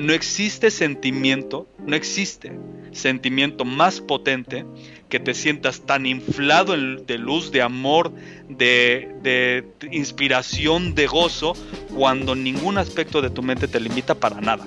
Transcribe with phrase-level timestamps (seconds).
[0.00, 2.58] No existe sentimiento, no existe
[2.90, 4.64] sentimiento más potente
[5.10, 8.10] que te sientas tan inflado de luz, de amor,
[8.48, 11.52] de, de inspiración, de gozo,
[11.94, 14.66] cuando ningún aspecto de tu mente te limita para nada.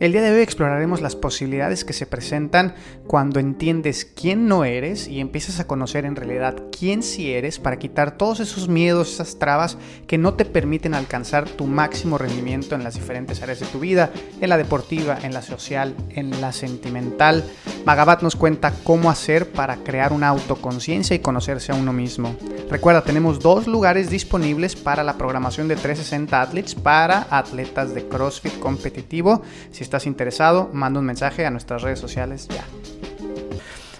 [0.00, 2.74] El día de hoy exploraremos las posibilidades que se presentan
[3.06, 7.78] cuando entiendes quién no eres y empiezas a conocer en realidad quién sí eres para
[7.78, 9.76] quitar todos esos miedos, esas trabas
[10.06, 14.10] que no te permiten alcanzar tu máximo rendimiento en las diferentes áreas de tu vida,
[14.40, 17.44] en la deportiva, en la social, en la sentimental.
[17.84, 22.36] Magabat nos cuenta cómo hacer para crear una autoconciencia y conocerse a uno mismo.
[22.70, 28.58] Recuerda, tenemos dos lugares disponibles para la programación de 360 Athletes para atletas de CrossFit
[28.60, 29.42] competitivo.
[29.90, 32.64] Estás interesado, manda un mensaje a nuestras redes sociales ya.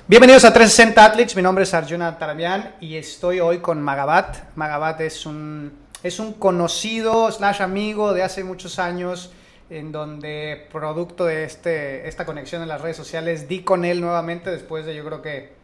[0.06, 4.54] Bienvenidos a 360 Athletes, mi nombre es Arjuna Taramian y estoy hoy con Magabat.
[4.54, 5.72] Magabat es un,
[6.04, 9.32] es un conocido slash amigo de hace muchos años
[9.68, 14.48] en donde producto de este, esta conexión en las redes sociales di con él nuevamente
[14.48, 15.54] después de yo creo que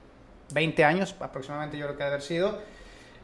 [0.52, 2.58] 20 años aproximadamente yo creo que haber sido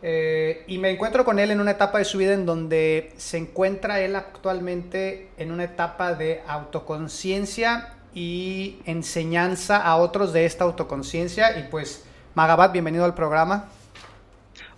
[0.03, 3.39] eh, y me encuentro con él en una etapa de su vida en donde se
[3.39, 11.59] encuentra él actualmente en una etapa de autoconciencia y enseñanza a otros de esta autoconciencia.
[11.59, 13.69] Y pues, Magabat, bienvenido al programa.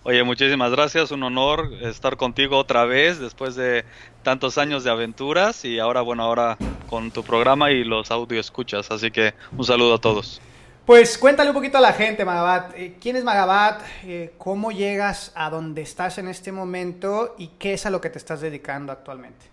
[0.03, 3.85] Oye, muchísimas gracias, un honor estar contigo otra vez después de
[4.21, 8.91] tantos años de aventuras y ahora, bueno, ahora con tu programa y los audio escuchas,
[8.91, 10.39] así que un saludo a todos.
[10.85, 12.73] Pues cuéntale un poquito a la gente, Magabat.
[12.77, 13.81] Eh, ¿Quién es Magabat?
[14.03, 17.33] Eh, ¿Cómo llegas a donde estás en este momento?
[17.39, 19.47] ¿Y qué es a lo que te estás dedicando actualmente?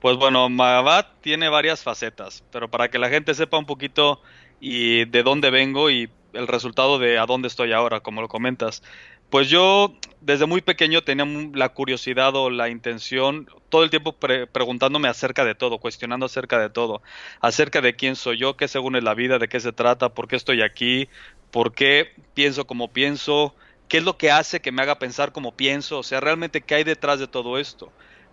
[0.00, 4.20] Pues bueno, Magabat tiene varias facetas, pero para que la gente sepa un poquito
[4.58, 8.82] y de dónde vengo y el resultado de a dónde estoy ahora, como lo comentas.
[9.32, 15.08] Pues yo desde muy pequeño tenía la curiosidad o la intención, todo el tiempo preguntándome
[15.08, 17.00] acerca de todo, cuestionando acerca de todo,
[17.40, 20.28] acerca de quién soy yo, qué según es la vida, de qué se trata, por
[20.28, 21.08] qué estoy aquí,
[21.50, 23.54] por qué pienso como pienso,
[23.88, 26.74] qué es lo que hace que me haga pensar como pienso, o sea, realmente qué
[26.74, 27.90] hay detrás de todo esto,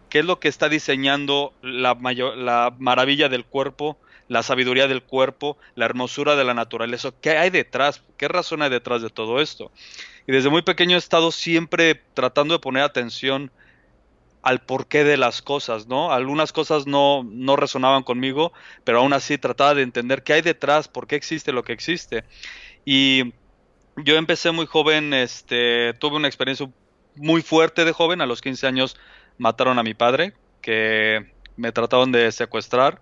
[0.09, 1.97] qué es lo que está diseñando la,
[2.35, 7.51] la maravilla del cuerpo, la sabiduría del cuerpo, la hermosura de la naturaleza, qué hay
[7.51, 9.71] detrás, qué razón hay detrás de todo esto.
[10.29, 13.51] Y desde muy pequeño he estado siempre tratando de poner atención
[14.44, 16.12] al porqué de las cosas, ¿no?
[16.12, 18.53] Algunas cosas no, no resonaban conmigo,
[18.84, 22.25] pero aún así trataba de entender qué hay detrás, por qué existe lo que existe.
[22.85, 23.34] Y
[23.97, 26.69] yo empecé muy joven, este, tuve una experiencia
[27.16, 28.97] muy fuerte de joven, a los 15 años
[29.39, 33.01] mataron a mi padre, que me trataron de secuestrar,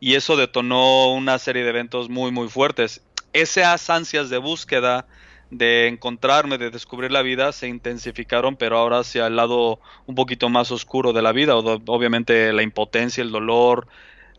[0.00, 3.00] y eso detonó una serie de eventos muy, muy fuertes.
[3.32, 5.06] Esas ansias de búsqueda,
[5.50, 10.48] de encontrarme, de descubrir la vida, se intensificaron, pero ahora hacia el lado un poquito
[10.48, 13.86] más oscuro de la vida, obviamente la impotencia, el dolor,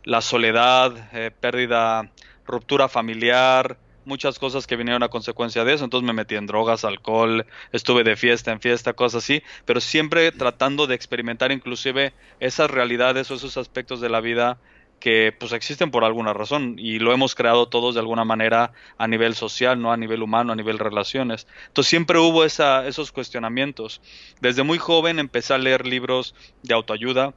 [0.04, 2.12] la soledad, eh, pérdida,
[2.46, 6.84] ruptura familiar, muchas cosas que vinieron a consecuencia de eso, entonces me metí en drogas,
[6.84, 12.72] alcohol, estuve de fiesta en fiesta, cosas así, pero siempre tratando de experimentar inclusive esas
[12.72, 14.58] realidades o esos aspectos de la vida
[15.00, 19.08] que pues existen por alguna razón y lo hemos creado todos de alguna manera a
[19.08, 21.48] nivel social, no a nivel humano, a nivel relaciones.
[21.68, 24.02] Entonces siempre hubo esa, esos cuestionamientos.
[24.42, 27.34] Desde muy joven empecé a leer libros de autoayuda.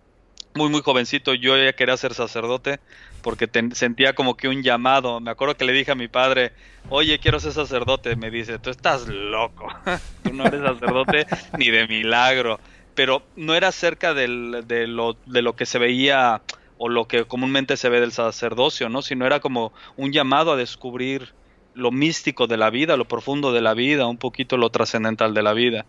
[0.54, 2.78] Muy, muy jovencito yo ya quería ser sacerdote
[3.22, 5.20] porque sentía como que un llamado.
[5.20, 6.52] Me acuerdo que le dije a mi padre,
[6.90, 8.16] oye, quiero ser sacerdote.
[8.16, 9.68] Me dice, tú estás loco,
[10.22, 12.60] tú no eres sacerdote ni de milagro.
[12.94, 16.42] Pero no era cerca de, lo, de lo que se veía
[16.84, 19.02] o lo que comúnmente se ve del sacerdocio, ¿no?
[19.02, 21.32] Sino era como un llamado a descubrir
[21.74, 25.42] lo místico de la vida, lo profundo de la vida, un poquito lo trascendental de
[25.44, 25.86] la vida.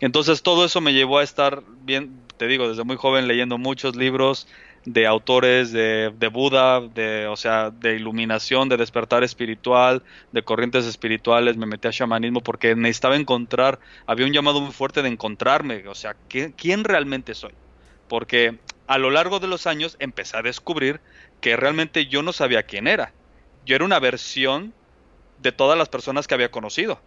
[0.00, 3.94] Entonces todo eso me llevó a estar bien, te digo, desde muy joven leyendo muchos
[3.94, 4.48] libros
[4.84, 10.84] de autores de, de Buda, de, o sea, de iluminación, de despertar espiritual, de corrientes
[10.84, 15.86] espirituales, me metí a chamanismo porque necesitaba encontrar, había un llamado muy fuerte de encontrarme,
[15.86, 17.52] o sea, ¿quién realmente soy?
[18.08, 21.00] Porque a lo largo de los años empecé a descubrir
[21.40, 23.14] que realmente yo no sabía quién era.
[23.64, 24.74] Yo era una versión
[25.38, 27.02] de todas las personas que había conocido.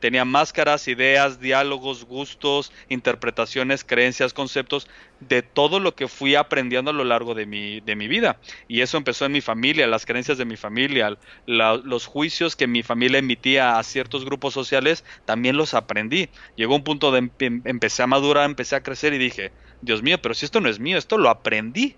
[0.00, 4.88] tenía máscaras, ideas, diálogos, gustos, interpretaciones, creencias, conceptos
[5.20, 8.40] de todo lo que fui aprendiendo a lo largo de mi, de mi vida.
[8.66, 11.16] Y eso empezó en mi familia, las creencias de mi familia,
[11.46, 16.30] los juicios que mi familia emitía a ciertos grupos sociales, también los aprendí.
[16.56, 19.52] Llegó un punto de em, empecé a madurar, empecé a crecer y dije,
[19.82, 21.96] Dios mío, pero si esto no es mío, esto lo aprendí.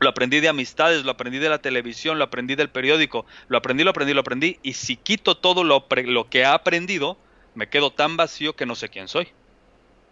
[0.00, 3.82] Lo aprendí de amistades, lo aprendí de la televisión, lo aprendí del periódico, lo aprendí,
[3.82, 4.58] lo aprendí, lo aprendí.
[4.62, 7.16] Y si quito todo lo, que he aprendido,
[7.54, 9.28] me quedo tan vacío que no sé quién soy.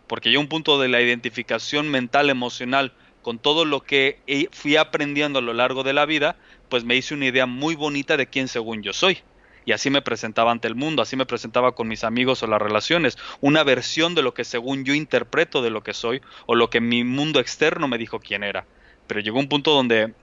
[0.09, 2.93] Porque yo un punto de la identificación mental, emocional,
[3.23, 6.37] con todo lo que fui aprendiendo a lo largo de la vida,
[6.69, 9.19] pues me hice una idea muy bonita de quién según yo soy.
[9.67, 12.63] Y así me presentaba ante el mundo, así me presentaba con mis amigos o las
[12.63, 16.71] relaciones, una versión de lo que según yo interpreto de lo que soy o lo
[16.71, 18.65] que mi mundo externo me dijo quién era.
[19.09, 20.15] Pero llegó un punto donde,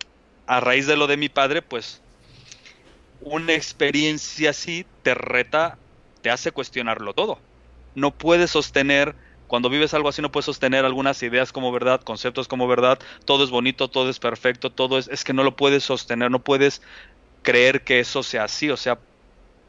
[0.48, 2.02] a raíz de lo de mi padre, pues
[3.20, 5.78] una experiencia así te reta,
[6.22, 7.38] te hace cuestionarlo todo.
[7.96, 9.14] No puedes sostener,
[9.48, 13.44] cuando vives algo así, no puedes sostener algunas ideas como verdad, conceptos como verdad, todo
[13.44, 16.82] es bonito, todo es perfecto, todo es, es que no lo puedes sostener, no puedes
[17.42, 19.00] creer que eso sea así, o sea,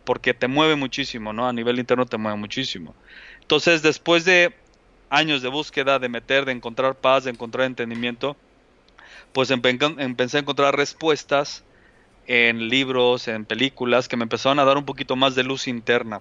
[0.04, 1.48] porque te mueve muchísimo, ¿no?
[1.48, 2.94] A nivel interno te mueve muchísimo.
[3.40, 4.54] Entonces, después de
[5.10, 8.36] años de búsqueda, de meter, de encontrar paz, de encontrar entendimiento,
[9.32, 11.64] pues empecé a encontrar respuestas
[12.26, 16.20] en libros, en películas, que me empezaron a dar un poquito más de luz interna,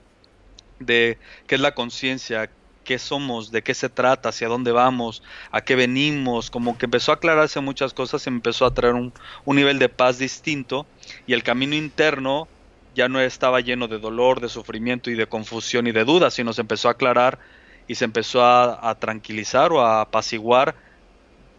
[0.79, 2.49] de qué es la conciencia,
[2.83, 7.11] qué somos, de qué se trata, hacia dónde vamos, a qué venimos, como que empezó
[7.11, 9.13] a aclararse muchas cosas y me empezó a traer un,
[9.45, 10.85] nivel de paz distinto
[11.25, 12.47] y el camino interno
[12.95, 16.53] ya no estaba lleno de dolor, de sufrimiento y de confusión y de dudas, sino
[16.53, 17.39] se empezó a aclarar
[17.87, 20.75] y se empezó a, a tranquilizar o a apaciguar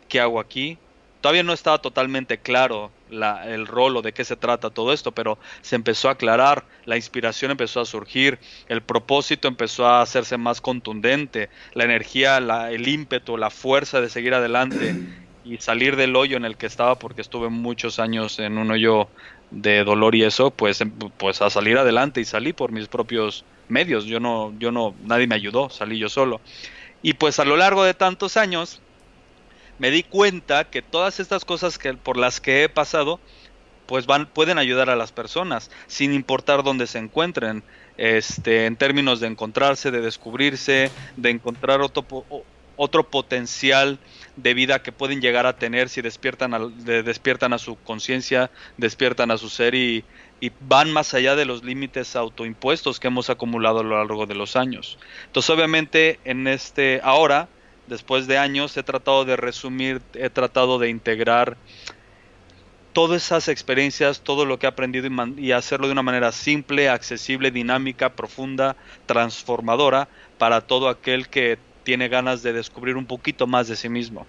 [0.08, 0.78] qué hago aquí,
[1.24, 5.38] Todavía no estaba totalmente claro el rol o de qué se trata todo esto, pero
[5.62, 8.38] se empezó a aclarar, la inspiración empezó a surgir,
[8.68, 14.34] el propósito empezó a hacerse más contundente, la energía, el ímpetu, la fuerza de seguir
[14.34, 14.96] adelante
[15.46, 19.08] y salir del hoyo en el que estaba, porque estuve muchos años en un hoyo
[19.54, 23.44] de dolor y eso, pues, em, pues a salir adelante y salí por mis propios
[23.68, 24.04] medios.
[24.04, 26.40] Yo no, yo no, nadie me ayudó, salí yo solo.
[27.02, 28.80] Y pues a lo largo de tantos años,
[29.78, 33.20] me di cuenta que todas estas cosas que, por las que he pasado,
[33.86, 37.62] pues van, pueden ayudar a las personas, sin importar dónde se encuentren,
[37.96, 42.04] este, en términos de encontrarse, de descubrirse, de encontrar otro,
[42.76, 43.98] otro potencial
[44.36, 49.30] de vida que pueden llegar a tener si despiertan a, despiertan a su conciencia, despiertan
[49.30, 50.04] a su ser y,
[50.40, 54.34] y, van más allá de los límites autoimpuestos que hemos acumulado a lo largo de
[54.34, 54.98] los años.
[55.26, 57.48] Entonces, obviamente, en este ahora
[57.86, 61.56] después de años he tratado de resumir, he tratado de integrar
[62.92, 67.50] todas esas experiencias, todo lo que he aprendido y, hacerlo de una manera simple, accesible,
[67.50, 73.76] dinámica, profunda, transformadora para todo aquel que tiene ganas de descubrir un poquito más de
[73.76, 74.26] sí mismo.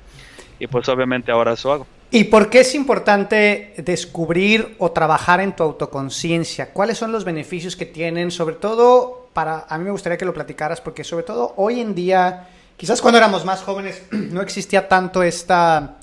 [0.60, 1.88] Y pues obviamente ahora eso hago.
[2.12, 6.72] ¿Y por qué es importante descubrir o trabajar en tu autoconciencia?
[6.72, 8.32] ¿Cuáles son los beneficios que tienen?
[8.32, 11.96] Sobre todo, para a mí me gustaría que lo platicaras porque sobre todo hoy en
[11.96, 12.48] día
[12.78, 15.98] Quizás cuando éramos más jóvenes no existía tanto esta,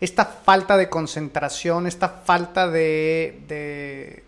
[0.00, 4.24] esta falta de concentración, esta falta de,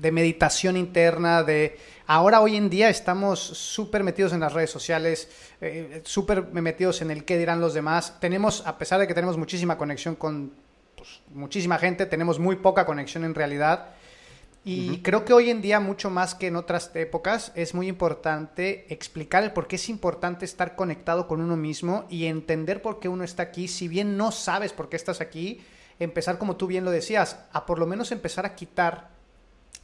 [0.00, 1.76] de, meditación interna, de...
[2.08, 5.28] Ahora hoy en día estamos súper metidos en las redes sociales,
[5.60, 8.20] eh, súper metidos en el qué dirán los demás.
[8.20, 10.52] Tenemos, a pesar de que tenemos muchísima conexión con
[10.94, 13.88] pues, muchísima gente, tenemos muy poca conexión en realidad.
[14.68, 18.92] Y creo que hoy en día, mucho más que en otras épocas, es muy importante
[18.92, 23.08] explicar el por qué es importante estar conectado con uno mismo y entender por qué
[23.08, 23.68] uno está aquí.
[23.68, 25.60] Si bien no sabes por qué estás aquí,
[26.00, 29.10] empezar, como tú bien lo decías, a por lo menos empezar a quitar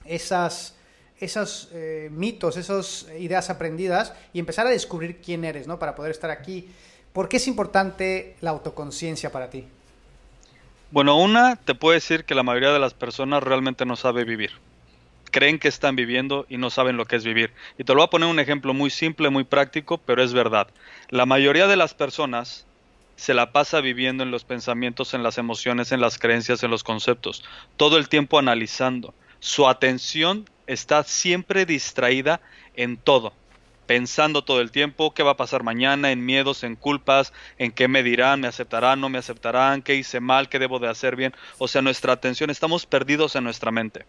[0.04, 0.74] esas,
[1.20, 5.78] esos eh, mitos, esas ideas aprendidas y empezar a descubrir quién eres, ¿no?
[5.78, 6.68] Para poder estar aquí.
[7.12, 9.66] ¿Por qué es importante la autoconciencia para ti?
[10.90, 14.52] Bueno, una, te puedo decir que la mayoría de las personas realmente no sabe vivir
[15.32, 17.52] creen que están viviendo y no saben lo que es vivir.
[17.76, 20.68] Y te lo voy a poner un ejemplo muy simple, muy práctico, pero es verdad.
[21.08, 22.66] La mayoría de las personas
[23.16, 26.84] se la pasa viviendo en los pensamientos, en las emociones, en las creencias, en los
[26.84, 27.42] conceptos,
[27.76, 29.14] todo el tiempo analizando.
[29.40, 32.40] Su atención está siempre distraída
[32.74, 33.32] en todo,
[33.86, 37.88] pensando todo el tiempo qué va a pasar mañana, en miedos, en culpas, en qué
[37.88, 41.34] me dirán, me aceptarán, no me aceptarán, qué hice mal, qué debo de hacer bien.
[41.58, 44.06] O sea, nuestra atención, estamos perdidos en nuestra mente.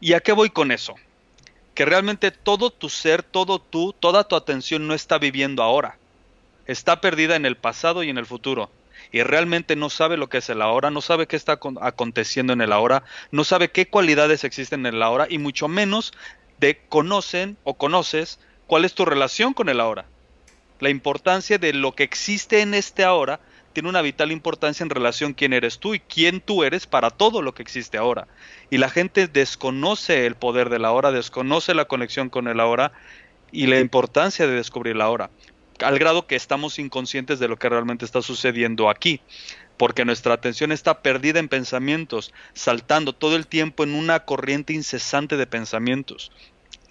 [0.00, 0.94] ¿Y a qué voy con eso?
[1.74, 5.98] Que realmente todo tu ser, todo tú, toda tu atención no está viviendo ahora.
[6.66, 8.70] Está perdida en el pasado y en el futuro.
[9.12, 12.60] Y realmente no sabe lo que es el ahora, no sabe qué está aconteciendo en
[12.60, 16.12] el ahora, no sabe qué cualidades existen en el ahora y mucho menos
[16.58, 20.06] de conocen o conoces ¿Cuál es tu relación con el ahora?
[20.80, 23.40] La importancia de lo que existe en este ahora
[23.74, 27.10] tiene una vital importancia en relación a quién eres tú y quién tú eres para
[27.10, 28.26] todo lo que existe ahora.
[28.70, 32.92] Y la gente desconoce el poder del ahora, desconoce la conexión con el ahora
[33.52, 35.30] y la importancia de descubrir la ahora,
[35.80, 39.20] al grado que estamos inconscientes de lo que realmente está sucediendo aquí,
[39.76, 45.36] porque nuestra atención está perdida en pensamientos, saltando todo el tiempo en una corriente incesante
[45.36, 46.30] de pensamientos.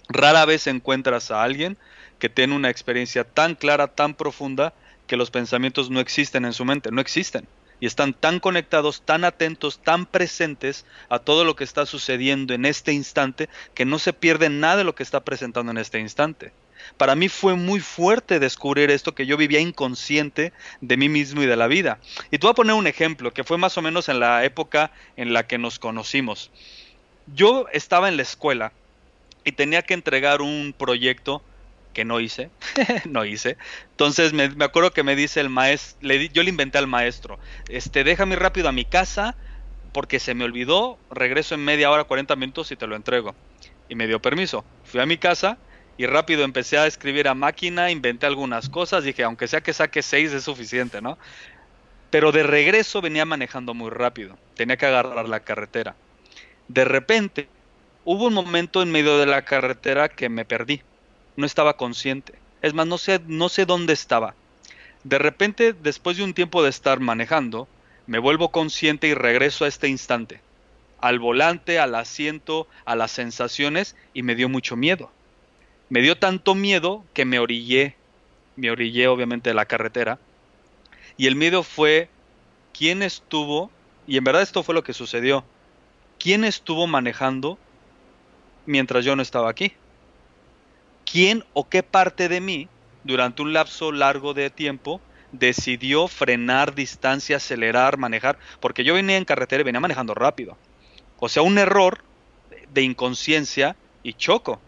[0.08, 1.78] Rara vez encuentras a alguien
[2.18, 4.74] que tiene una experiencia tan clara, tan profunda,
[5.06, 7.46] que los pensamientos no existen en su mente, no existen.
[7.80, 12.64] Y están tan conectados, tan atentos, tan presentes a todo lo que está sucediendo en
[12.64, 16.52] este instante, que no se pierde nada de lo que está presentando en este instante.
[16.96, 21.46] Para mí fue muy fuerte descubrir esto que yo vivía inconsciente de mí mismo y
[21.46, 21.98] de la vida.
[22.30, 24.90] Y te voy a poner un ejemplo que fue más o menos en la época
[25.16, 26.50] en la que nos conocimos.
[27.34, 28.72] Yo estaba en la escuela
[29.44, 31.42] y tenía que entregar un proyecto
[31.92, 32.50] que no hice,
[33.06, 33.56] no hice.
[33.92, 35.98] Entonces me, acuerdo que me dice el maestro,
[36.32, 37.38] yo le inventé al maestro,
[37.68, 39.36] este, déjame rápido a mi casa
[39.92, 43.34] porque se me olvidó, regreso en media hora, 40 minutos y te lo entrego.
[43.88, 44.64] Y me dio permiso.
[44.82, 45.56] Fui a mi casa
[45.96, 50.02] y rápido empecé a escribir a máquina, inventé algunas cosas, dije, aunque sea que saque
[50.02, 51.18] 6 es suficiente, ¿no?
[52.10, 55.94] Pero de regreso venía manejando muy rápido, tenía que agarrar la carretera.
[56.68, 57.48] De repente,
[58.04, 60.82] hubo un momento en medio de la carretera que me perdí
[61.36, 62.34] no estaba consciente.
[62.62, 64.34] Es más, no sé, no sé dónde estaba.
[65.02, 67.68] De repente, después de un tiempo de estar manejando,
[68.06, 70.40] me vuelvo consciente y regreso a este instante,
[71.00, 75.10] al volante, al asiento, a las sensaciones y me dio mucho miedo.
[75.88, 77.94] Me dio tanto miedo que me orillé,
[78.56, 80.18] me orillé obviamente de la carretera
[81.16, 82.08] y el miedo fue
[82.76, 83.70] quién estuvo,
[84.06, 85.44] y en verdad esto fue lo que sucedió,
[86.18, 87.58] quién estuvo manejando
[88.66, 89.72] mientras yo no estaba aquí
[91.14, 92.68] quién o qué parte de mí,
[93.04, 95.00] durante un lapso largo de tiempo,
[95.30, 100.56] decidió frenar distancia, acelerar, manejar, porque yo venía en carretera y venía manejando rápido.
[101.18, 102.02] O sea, un error
[102.72, 104.60] de inconsciencia y choco.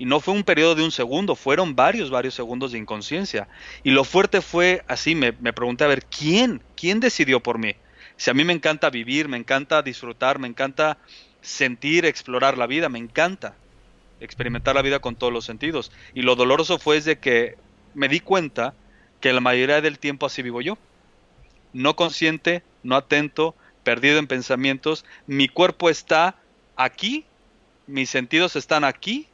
[0.00, 3.48] Y no fue un periodo de un segundo, fueron varios, varios segundos de inconsciencia.
[3.84, 6.62] Y lo fuerte fue así, me, pregunté, a ver, ¿quién?
[6.74, 7.74] ¿Quién decidió por mí?
[8.16, 10.96] Si a mí me encanta vivir, me encanta disfrutar, me encanta
[11.42, 13.54] sentir, explorar la vida, me encanta
[14.20, 15.92] experimentar la vida con todos los sentidos.
[16.14, 17.58] Y lo doloroso fue de que
[17.92, 18.72] me di cuenta
[19.20, 20.78] que la mayoría del tiempo así vivo yo.
[21.74, 23.54] No consciente, no atento,
[23.84, 25.04] perdido en pensamientos.
[25.26, 26.36] Mi cuerpo está
[26.76, 27.26] aquí,
[27.86, 29.26] mis sentidos están aquí,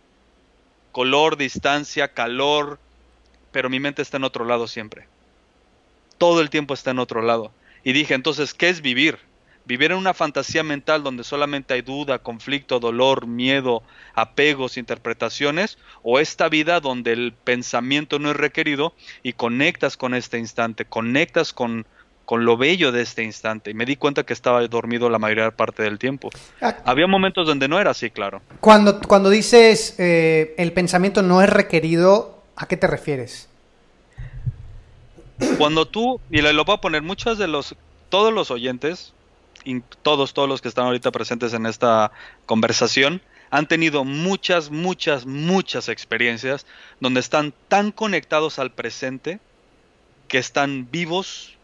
[0.97, 2.79] color, distancia, calor,
[3.53, 5.07] pero mi mente está en otro lado siempre.
[6.17, 7.53] Todo el tiempo está en otro lado.
[7.85, 9.19] Y dije, entonces, ¿qué es vivir?
[9.67, 13.83] Vivir en una fantasía mental donde solamente hay duda, conflicto, dolor, miedo,
[14.15, 20.39] apegos, interpretaciones, o esta vida donde el pensamiento no es requerido y conectas con este
[20.39, 21.87] instante, conectas con,
[22.27, 23.71] con lo bello de este instante.
[23.71, 26.29] Y me di cuenta que estaba dormido la mayoría parte del tiempo.
[26.61, 26.77] Ah.
[26.85, 28.43] Había momentos donde no era así, claro.
[28.61, 33.49] Cuando, cuando dices eh, el pensamiento no es requerido, ¿a qué te refieres?
[35.57, 37.77] Cuando tú, y lo voy a poner, muchos de los,
[38.09, 39.13] todos los oyentes,
[40.03, 42.11] todos, todos los que están ahorita presentes en esta
[42.47, 46.67] conversación, han tenido muchas, muchas, muchas experiencias
[47.01, 49.39] donde están tan conectados al presente
[50.27, 51.56] que están vivos,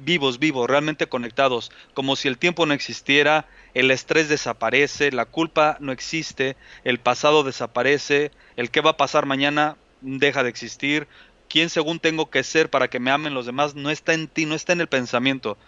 [0.00, 5.76] vivos, vivos, realmente conectados, como si el tiempo no existiera, el estrés desaparece, la culpa
[5.80, 11.06] no existe, el pasado desaparece, el qué va a pasar mañana deja de existir,
[11.48, 14.46] quién según tengo que ser para que me amen los demás no está en ti,
[14.46, 15.58] no está en el pensamiento.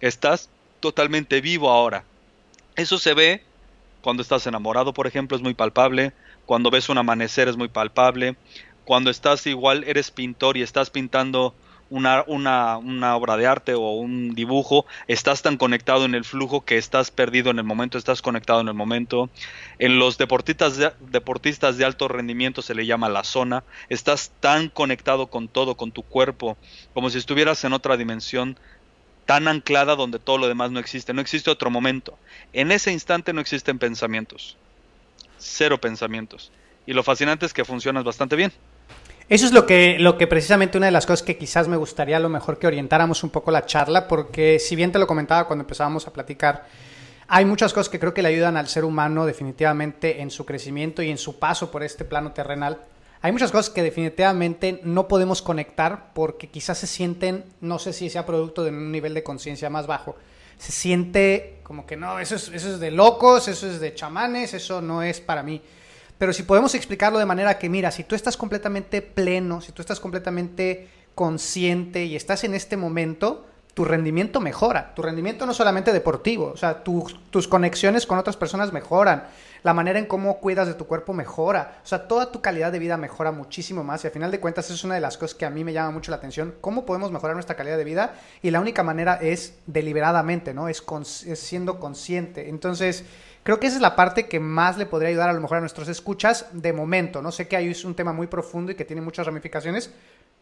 [0.00, 0.50] Estás
[0.80, 2.04] totalmente vivo ahora.
[2.74, 3.42] Eso se ve
[4.00, 6.12] cuando estás enamorado, por ejemplo, es muy palpable.
[6.46, 8.36] Cuando ves un amanecer es muy palpable.
[8.84, 11.54] Cuando estás igual, eres pintor y estás pintando
[11.90, 16.64] una, una, una, obra de arte o un dibujo, estás tan conectado en el flujo
[16.64, 19.30] que estás perdido en el momento, estás conectado en el momento.
[19.78, 24.68] En los deportistas de, deportistas de alto rendimiento se le llama la zona, estás tan
[24.68, 26.56] conectado con todo, con tu cuerpo,
[26.94, 28.58] como si estuvieras en otra dimensión
[29.24, 32.18] tan anclada donde todo lo demás no existe, no existe otro momento.
[32.52, 34.56] En ese instante no existen pensamientos,
[35.36, 36.52] cero pensamientos.
[36.86, 38.52] Y lo fascinante es que funcionas bastante bien.
[39.28, 42.16] Eso es lo que, lo que precisamente una de las cosas que quizás me gustaría
[42.16, 45.48] a lo mejor que orientáramos un poco la charla, porque si bien te lo comentaba
[45.48, 46.66] cuando empezábamos a platicar,
[47.26, 51.02] hay muchas cosas que creo que le ayudan al ser humano definitivamente en su crecimiento
[51.02, 52.78] y en su paso por este plano terrenal.
[53.20, 58.08] Hay muchas cosas que definitivamente no podemos conectar porque quizás se sienten, no sé si
[58.08, 60.14] sea producto de un nivel de conciencia más bajo,
[60.56, 64.54] se siente como que no, eso es, eso es de locos, eso es de chamanes,
[64.54, 65.60] eso no es para mí.
[66.18, 69.82] Pero si podemos explicarlo de manera que, mira, si tú estás completamente pleno, si tú
[69.82, 73.46] estás completamente consciente y estás en este momento,
[73.76, 74.94] tu rendimiento mejora.
[74.94, 79.24] Tu rendimiento no solamente deportivo, o sea, tus conexiones con otras personas mejoran.
[79.62, 81.80] La manera en cómo cuidas de tu cuerpo mejora.
[81.84, 84.02] O sea, toda tu calidad de vida mejora muchísimo más.
[84.02, 85.90] Y al final de cuentas, es una de las cosas que a mí me llama
[85.90, 86.54] mucho la atención.
[86.62, 88.14] ¿Cómo podemos mejorar nuestra calidad de vida?
[88.40, 90.68] Y la única manera es deliberadamente, ¿no?
[90.68, 90.82] Es,
[91.26, 92.48] es siendo consciente.
[92.48, 93.04] Entonces,
[93.46, 95.60] Creo que esa es la parte que más le podría ayudar a lo mejor a
[95.60, 97.22] nuestros escuchas de momento.
[97.22, 99.92] No sé que ahí es un tema muy profundo y que tiene muchas ramificaciones,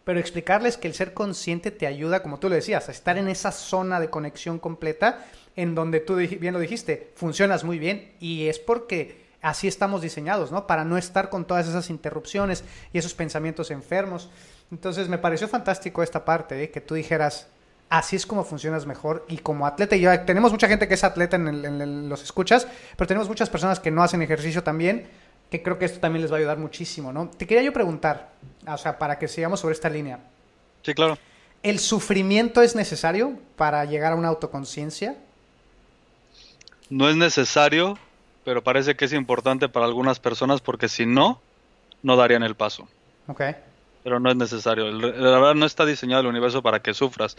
[0.05, 3.29] pero explicarles que el ser consciente te ayuda, como tú lo decías, a estar en
[3.29, 5.23] esa zona de conexión completa
[5.55, 10.51] en donde tú bien lo dijiste, funcionas muy bien y es porque así estamos diseñados,
[10.51, 10.67] ¿no?
[10.67, 14.31] Para no estar con todas esas interrupciones y esos pensamientos enfermos.
[14.71, 16.71] Entonces me pareció fantástico esta parte, ¿eh?
[16.71, 17.49] que tú dijeras,
[17.89, 19.25] así es como funcionas mejor.
[19.29, 23.07] Y como atleta, y ya tenemos mucha gente que es atleta en, los escuchas, pero
[23.07, 25.07] tenemos muchas personas que no hacen ejercicio también,
[25.51, 27.29] que creo que esto también les va a ayudar muchísimo, ¿no?
[27.29, 28.31] Te quería yo preguntar,
[28.67, 30.19] o sea, para que sigamos sobre esta línea.
[30.83, 31.19] Sí, claro.
[31.63, 35.17] ¿El sufrimiento es necesario para llegar a una autoconciencia?
[36.91, 37.99] No es necesario,
[38.45, 41.41] pero parece que es importante para algunas personas porque si no,
[42.03, 42.87] no darían el paso.
[43.27, 43.43] Ok
[44.05, 44.93] pero no es necesario.
[44.93, 47.39] La verdad no está diseñado el universo para que sufras,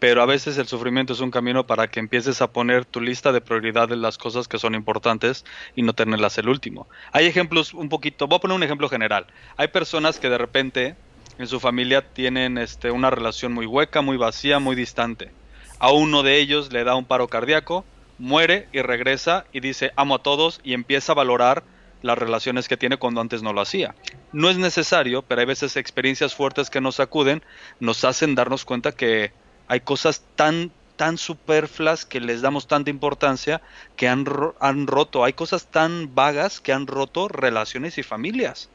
[0.00, 3.30] pero a veces el sufrimiento es un camino para que empieces a poner tu lista
[3.30, 5.44] de prioridades las cosas que son importantes
[5.76, 6.88] y no tenerlas el último.
[7.12, 9.26] Hay ejemplos un poquito, voy a poner un ejemplo general.
[9.56, 10.96] Hay personas que de repente
[11.38, 15.30] en su familia tienen este, una relación muy hueca, muy vacía, muy distante.
[15.78, 17.84] A uno de ellos le da un paro cardíaco,
[18.18, 21.62] muere y regresa y dice amo a todos y empieza a valorar
[22.02, 23.94] las relaciones que tiene cuando antes no lo hacía.
[24.32, 27.42] No es necesario, pero hay veces experiencias fuertes que nos sacuden,
[27.78, 29.32] nos hacen darnos cuenta que
[29.68, 33.62] hay cosas tan tan superfluas que les damos tanta importancia
[33.96, 34.26] que han,
[34.60, 38.68] han roto, hay cosas tan vagas que han roto relaciones y familias.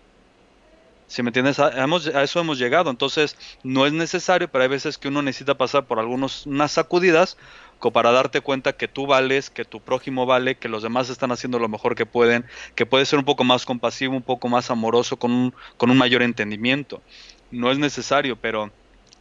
[1.07, 2.89] Si me entiendes, a, a, eso hemos llegado.
[2.89, 7.37] Entonces, no es necesario, pero hay veces que uno necesita pasar por algunas sacudidas
[7.91, 11.59] para darte cuenta que tú vales, que tu prójimo vale, que los demás están haciendo
[11.59, 15.17] lo mejor que pueden, que puedes ser un poco más compasivo, un poco más amoroso,
[15.17, 17.01] con un, con un mayor entendimiento.
[17.51, 18.71] No es necesario, pero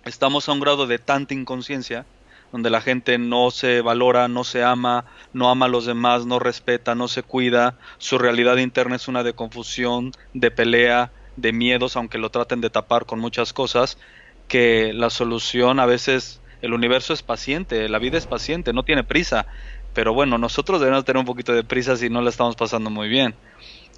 [0.04, 2.06] estamos a un grado de tanta inconsciencia
[2.52, 6.38] donde la gente no se valora, no se ama, no ama a los demás, no
[6.38, 11.96] respeta, no se cuida, su realidad interna es una de confusión, de pelea, de miedos,
[11.96, 13.98] aunque lo traten de tapar con muchas cosas,
[14.46, 19.04] que la solución a veces el universo es paciente, la vida es paciente, no tiene
[19.04, 19.46] prisa.
[19.92, 23.06] Pero bueno, nosotros debemos tener un poquito de prisa si no la estamos pasando muy
[23.10, 23.34] bien.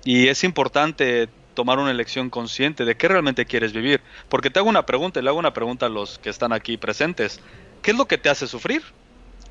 [0.05, 4.01] Y es importante tomar una elección consciente de qué realmente quieres vivir.
[4.29, 6.77] Porque te hago una pregunta, y le hago una pregunta a los que están aquí
[6.77, 7.41] presentes.
[7.83, 8.83] ¿Qué es lo que te hace sufrir?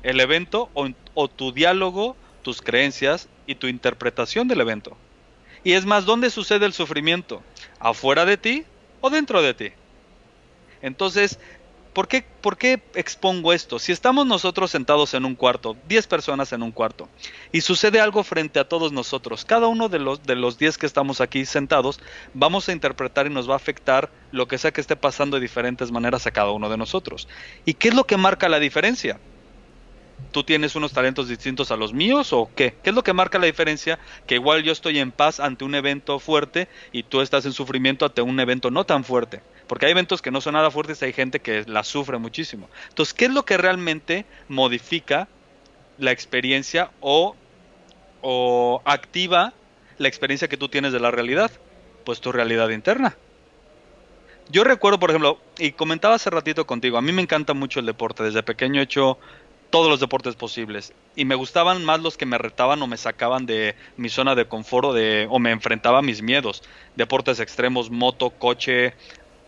[0.02, 4.94] ¿El evento o, o tu diálogo, tus creencias y tu interpretación del evento?
[5.64, 7.42] Y es más, ¿dónde sucede el sufrimiento?
[7.80, 8.64] ¿Afuera de ti
[9.00, 9.72] o dentro de ti?
[10.82, 11.40] Entonces,
[11.96, 13.78] ¿Por qué, ¿Por qué expongo esto?
[13.78, 17.08] Si estamos nosotros sentados en un cuarto, 10 personas en un cuarto,
[17.52, 20.84] y sucede algo frente a todos nosotros, cada uno de los, de los 10 que
[20.84, 21.98] estamos aquí sentados,
[22.34, 25.40] vamos a interpretar y nos va a afectar lo que sea que esté pasando de
[25.40, 27.28] diferentes maneras a cada uno de nosotros.
[27.64, 29.18] ¿Y qué es lo que marca la diferencia?
[30.32, 32.74] ¿Tú tienes unos talentos distintos a los míos o qué?
[32.82, 33.98] ¿Qué es lo que marca la diferencia?
[34.26, 38.04] Que igual yo estoy en paz ante un evento fuerte y tú estás en sufrimiento
[38.04, 39.40] ante un evento no tan fuerte.
[39.66, 42.68] Porque hay eventos que no son nada fuertes y hay gente que la sufre muchísimo.
[42.88, 45.28] Entonces, ¿qué es lo que realmente modifica
[45.98, 47.34] la experiencia o,
[48.22, 49.54] o activa
[49.98, 51.50] la experiencia que tú tienes de la realidad?
[52.04, 53.16] Pues tu realidad interna.
[54.48, 57.86] Yo recuerdo, por ejemplo, y comentaba hace ratito contigo, a mí me encanta mucho el
[57.86, 58.22] deporte.
[58.22, 59.18] Desde pequeño he hecho
[59.70, 60.92] todos los deportes posibles.
[61.16, 64.46] Y me gustaban más los que me retaban o me sacaban de mi zona de
[64.46, 66.62] confort o, de, o me enfrentaba a mis miedos.
[66.94, 68.94] Deportes extremos, moto, coche,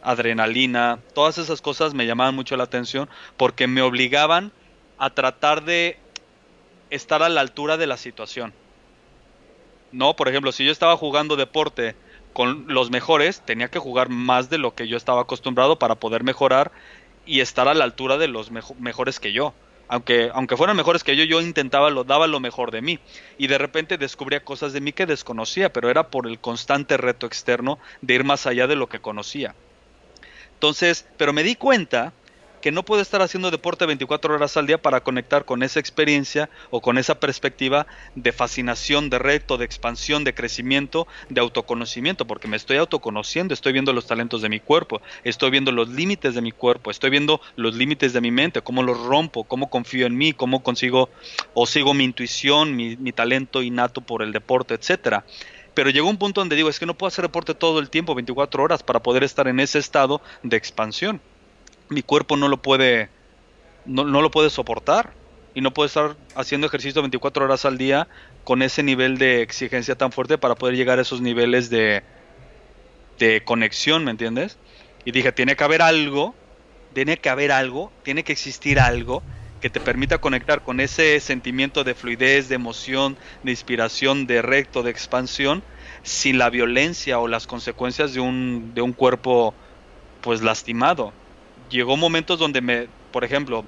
[0.09, 4.53] adrenalina, todas esas cosas me llamaban mucho la atención porque me obligaban
[4.97, 5.99] a tratar de
[6.88, 8.55] estar a la altura de la situación.
[9.92, 11.94] No, por ejemplo, si yo estaba jugando deporte
[12.33, 16.25] con los mejores, tenía que jugar más de lo que yo estaba acostumbrado para poder
[16.25, 16.73] mejorar
[17.27, 19.53] y estar a la altura de los mejores que yo.
[19.88, 22.99] Aunque, aunque fueran mejores que yo, yo intentaba, lo daba lo mejor de mí.
[23.37, 27.27] Y de repente descubría cosas de mí que desconocía, pero era por el constante reto
[27.27, 29.55] externo de ir más allá de lo que conocía.
[30.59, 32.12] Entonces, pero me di cuenta
[32.61, 36.51] que no puedo estar haciendo deporte 24 horas al día para conectar con esa experiencia
[36.71, 42.49] o con esa perspectiva de fascinación, de reto, de expansión, de crecimiento, de autoconocimiento, porque
[42.49, 46.40] me estoy autoconociendo, estoy viendo los talentos de mi cuerpo, estoy viendo los límites de
[46.40, 50.16] mi cuerpo, estoy viendo los límites de mi mente, cómo los rompo, cómo confío en
[50.16, 51.09] mí, cómo consigo
[51.55, 55.25] o sigo mi intuición, mi, mi talento innato por el deporte, etcétera
[55.78, 58.16] Pero llegó un punto donde digo, es que no puedo hacer deporte todo el tiempo,
[58.16, 61.20] 24 horas, para poder estar en ese estado de expansión.
[61.88, 63.10] Mi cuerpo no lo puede,
[63.86, 65.12] no, no lo puede soportar
[65.54, 68.08] y no puedo estar haciendo ejercicio 24 horas al día
[68.42, 72.02] con ese nivel de exigencia tan fuerte para poder llegar a esos niveles de,
[73.20, 74.58] de conexión, ¿me entiendes?
[75.04, 76.34] Y dije, tiene que haber algo,
[76.92, 79.22] tiene que haber algo, tiene que existir algo
[79.61, 84.83] que te permita conectar con ese sentimiento de fluidez, de emoción, de inspiración, de recto,
[84.83, 85.62] de expansión,
[86.03, 89.55] sin la violencia o las consecuencias de un, de un cuerpo
[90.21, 91.12] pues lastimado.
[91.71, 93.64] Llegó momentos donde me, por ejemplo,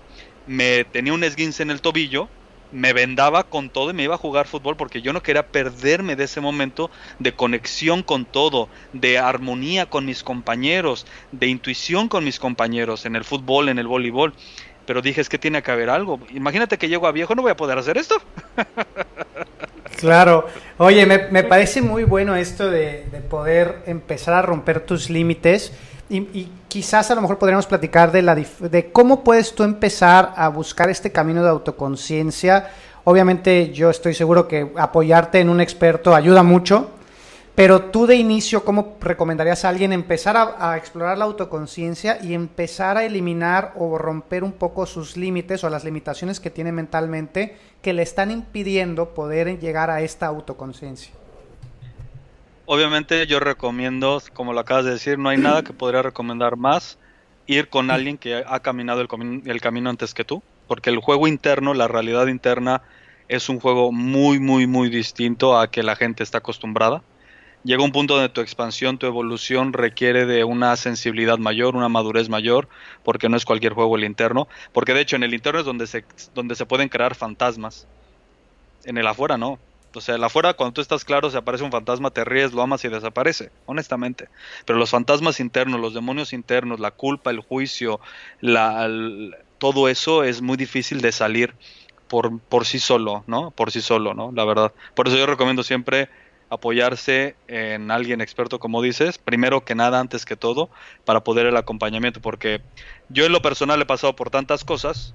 [0.46, 2.29] me tenía un esguince en el tobillo,
[2.72, 6.14] me vendaba con todo y me iba a jugar fútbol porque yo no quería perderme
[6.14, 12.24] de ese momento de conexión con todo, de armonía con mis compañeros, de intuición con
[12.24, 14.35] mis compañeros en el fútbol, en el voleibol
[14.90, 16.18] pero dije es que tiene que haber algo.
[16.35, 18.16] Imagínate que llego a viejo, no voy a poder hacer esto.
[19.96, 20.46] Claro,
[20.79, 25.72] oye, me, parece muy bueno esto de, poder empezar a romper tus límites
[26.09, 30.48] y, quizás a lo mejor podríamos platicar de, la, de cómo puedes tú empezar a
[30.48, 32.70] buscar este camino de autoconciencia.
[33.05, 36.90] Obviamente yo estoy seguro que apoyarte en un experto ayuda mucho,
[37.60, 42.96] pero tú de inicio, ¿cómo recomendarías a alguien empezar a, explorar la autoconciencia y empezar
[42.96, 47.92] a eliminar o romper un poco sus límites o las limitaciones que tiene mentalmente que
[47.92, 51.12] le están impidiendo poder llegar a esta autoconciencia?
[52.64, 56.96] Obviamente yo recomiendo, como lo acabas de decir, no hay nada que podría recomendar más
[57.46, 61.28] ir con alguien que ha caminado el, el camino antes que tú, porque el juego
[61.28, 62.80] interno, la realidad interna,
[63.28, 67.02] es un juego muy, muy, muy distinto a que la gente está acostumbrada
[67.64, 72.28] llega un punto donde tu expansión, tu evolución requiere de una sensibilidad mayor, una madurez
[72.28, 72.68] mayor,
[73.02, 75.86] porque no es cualquier juego el interno, porque de hecho en el interno es donde
[75.86, 77.86] se, donde se pueden crear fantasmas,
[78.84, 79.58] en el afuera no.
[79.92, 82.62] O sea, el afuera cuando tú estás claro, se aparece un fantasma, te ríes, lo
[82.62, 84.28] amas y desaparece, honestamente.
[84.64, 88.00] Pero los fantasmas internos, los demonios internos, la culpa, el juicio,
[88.40, 88.88] la,
[89.58, 91.54] todo eso es muy difícil de salir
[92.06, 93.50] por, por sí solo, ¿no?
[93.50, 94.30] Por sí solo, ¿no?
[94.32, 94.72] La verdad.
[94.94, 96.08] Por eso yo recomiendo siempre
[96.50, 100.68] apoyarse en alguien experto, como dices, primero que nada, antes que todo,
[101.04, 102.60] para poder el acompañamiento, porque
[103.08, 105.14] yo en lo personal he pasado por tantas cosas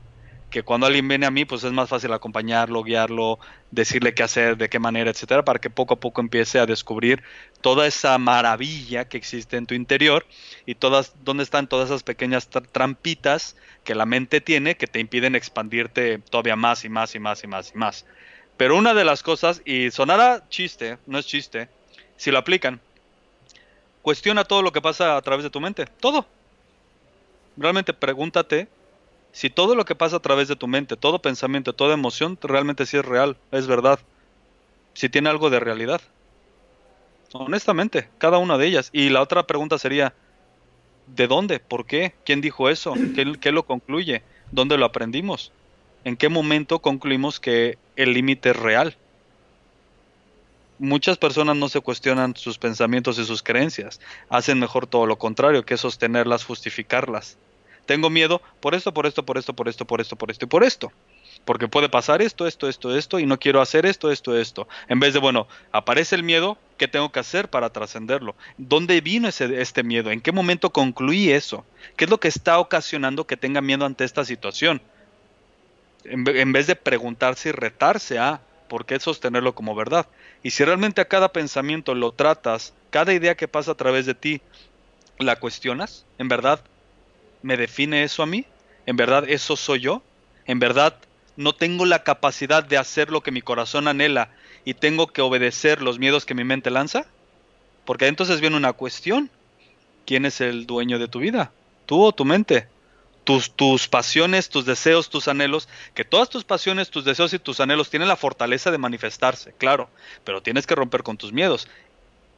[0.50, 3.39] que cuando alguien viene a mí, pues es más fácil acompañarlo, guiarlo,
[3.71, 7.24] decirle qué hacer, de qué manera, etcétera, para que poco a poco empiece a descubrir
[7.62, 10.26] toda esa maravilla que existe en tu interior
[10.65, 15.36] y todas, dónde están todas esas pequeñas trampitas que la mente tiene que te impiden
[15.36, 18.06] expandirte todavía más y más y más y más y más.
[18.58, 21.68] Pero una de las cosas, y sonará chiste, no es chiste,
[22.15, 22.80] si lo aplican,
[24.02, 26.26] cuestiona todo lo que pasa a través de tu mente, todo.
[27.58, 28.68] Realmente pregúntate
[29.32, 32.86] si todo lo que pasa a través de tu mente, todo pensamiento, toda emoción, realmente
[32.86, 34.00] sí es real, es verdad,
[34.94, 36.00] si tiene algo de realidad.
[37.34, 38.89] Honestamente, cada una de ellas.
[38.94, 40.13] Y la otra pregunta sería,
[41.08, 41.60] ¿de dónde?
[41.60, 42.13] ¿Por qué?
[42.24, 42.94] ¿Quién dijo eso?
[43.13, 44.24] ¿Qué, qué lo concluye?
[44.52, 45.52] ¿Dónde lo aprendimos?
[46.06, 48.96] ¿En qué momento concluimos que el límite es real?
[50.78, 55.65] Muchas personas no se cuestionan sus pensamientos y sus creencias, hacen mejor todo lo contrario,
[55.65, 57.39] que sostenerlas, justificarlas.
[57.88, 60.48] Tengo miedo por esto, por esto, por esto, por esto, por esto, por esto y
[60.48, 60.91] por esto.
[61.44, 64.68] Porque puede pasar esto, esto, esto, esto, y no quiero hacer esto, esto, esto.
[64.88, 68.36] En vez de, bueno, aparece el miedo, ¿qué tengo que hacer para trascenderlo?
[68.60, 70.12] ¿Dónde vino este miedo?
[70.12, 71.65] ¿En qué momento concluí eso?
[71.98, 74.84] ¿Qué es lo que está ocasionando que tenga miedo ante esta situación?
[76.06, 80.08] En, vez de preguntarse y retarse a por qué sostenerlo como verdad.
[80.44, 84.15] Y si realmente a cada pensamiento lo tratas, cada idea que pasa a través de
[84.15, 84.41] ti,
[85.20, 86.62] la cuestionas, ¿en verdad
[87.41, 88.46] me define eso a mí?
[88.86, 90.02] ¿En verdad eso soy yo?
[90.46, 90.98] ¿En verdad
[91.38, 94.30] no tengo la capacidad de hacer lo que mi corazón anhela
[94.63, 97.06] y tengo que obedecer los miedos que mi mente lanza?
[97.86, 99.30] Porque entonces viene una cuestión.
[100.06, 101.52] ¿Quién es el dueño de tu vida?
[101.86, 102.68] ¿Tú o tu mente?
[103.26, 107.60] Tus, tus pasiones, tus deseos, tus anhelos, que todas tus pasiones, tus deseos y tus
[107.60, 109.90] anhelos tienen la fortaleza de manifestarse, claro,
[110.24, 111.68] pero tienes que romper con tus miedos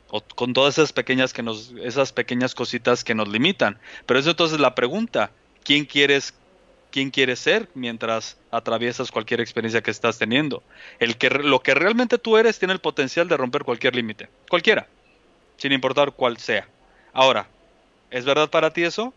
[0.10, 3.78] o con todas esas pequeñas que nos esas pequeñas cositas que nos limitan.
[4.06, 5.32] Pero eso entonces la pregunta,
[5.64, 6.34] ¿quién quieres
[6.90, 10.64] quién quieres ser mientras atraviesas cualquier experiencia que estás teniendo?
[11.00, 14.88] El que lo que realmente tú eres tiene el potencial de romper cualquier límite, cualquiera,
[15.58, 16.68] sin importar cuál sea.
[17.12, 17.48] Ahora,
[18.10, 19.14] ¿es verdad para ti eso?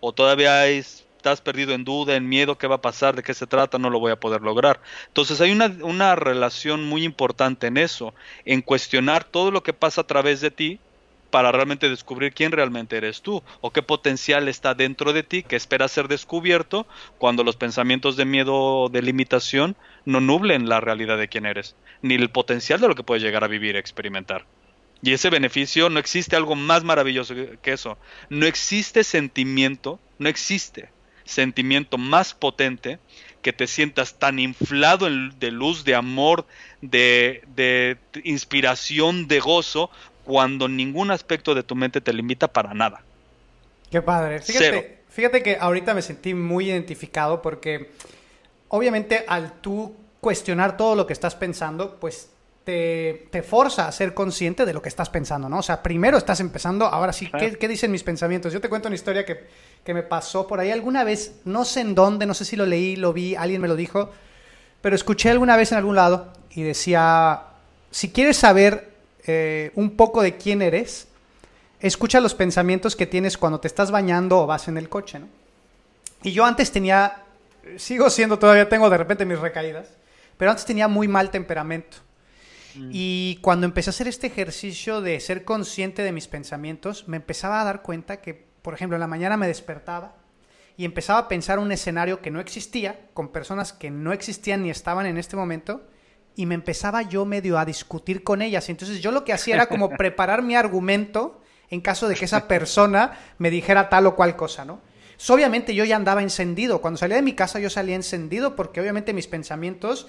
[0.00, 0.84] ¿O todavía hay
[1.28, 3.90] estás perdido en duda, en miedo, qué va a pasar, de qué se trata, no
[3.90, 4.80] lo voy a poder lograr.
[5.08, 8.14] Entonces hay una, relación muy importante en eso,
[8.46, 10.80] en cuestionar todo lo que pasa a través de ti
[11.30, 15.56] para realmente descubrir quién realmente eres tú o qué potencial está dentro de ti que
[15.56, 16.86] espera ser descubierto
[17.18, 21.76] cuando los pensamientos de miedo o de limitación no nublen la realidad de quién eres,
[22.00, 24.46] ni el potencial de lo que puedes llegar a vivir, experimentar.
[25.02, 27.98] Y ese beneficio no existe algo más maravilloso que eso.
[28.30, 30.88] No existe sentimiento, no existe
[31.28, 32.98] sentimiento más potente
[33.42, 36.46] que te sientas tan inflado de luz, de amor,
[36.80, 39.90] de, de inspiración, de gozo,
[40.24, 43.02] cuando ningún aspecto de tu mente te limita para nada.
[43.90, 44.40] Qué padre.
[44.40, 47.90] Fíjate, fíjate que ahorita me sentí muy identificado porque
[48.68, 52.30] obviamente al tú cuestionar todo lo que estás pensando, pues
[52.68, 55.60] te, te, forza a ser consciente de lo que estás pensando, ¿no?
[55.60, 58.52] O sea, primero estás empezando, ahora sí, ¿qué, dicen mis pensamientos?
[58.52, 59.46] Yo te cuento una historia que,
[59.82, 62.66] que, me pasó por ahí alguna vez, no sé en dónde, no sé si lo
[62.66, 64.10] leí, lo vi, alguien me lo dijo,
[64.82, 67.40] pero escuché alguna vez en algún lado y decía,
[67.90, 68.90] si quieres saber
[69.26, 71.08] eh, un poco de quién eres,
[71.80, 75.28] escucha los pensamientos que tienes cuando te estás bañando o vas en el coche, ¿no?
[76.22, 77.22] Y yo antes tenía,
[77.78, 79.88] sigo siendo, todavía tengo de repente mis recaídas,
[80.36, 82.06] pero antes tenía muy mal temperamento.
[82.78, 82.90] Mm.
[82.92, 87.60] Y cuando empecé a hacer este ejercicio de ser consciente de mis pensamientos, me empezaba
[87.60, 90.16] a dar cuenta que, por ejemplo, en la mañana me despertaba
[90.76, 94.70] y empezaba a pensar un escenario que no existía, con personas que no existían ni
[94.70, 95.82] estaban en este momento,
[96.36, 98.68] y me empezaba yo medio a discutir con ellas.
[98.68, 102.46] Entonces yo lo que hacía era como preparar mi argumento en caso de que esa
[102.46, 104.80] persona me dijera tal o cual cosa, ¿no?
[105.30, 106.80] obviamente yo ya andaba encendido.
[106.80, 110.06] Cuando salía de mi casa yo salía encendido porque obviamente mis pensamientos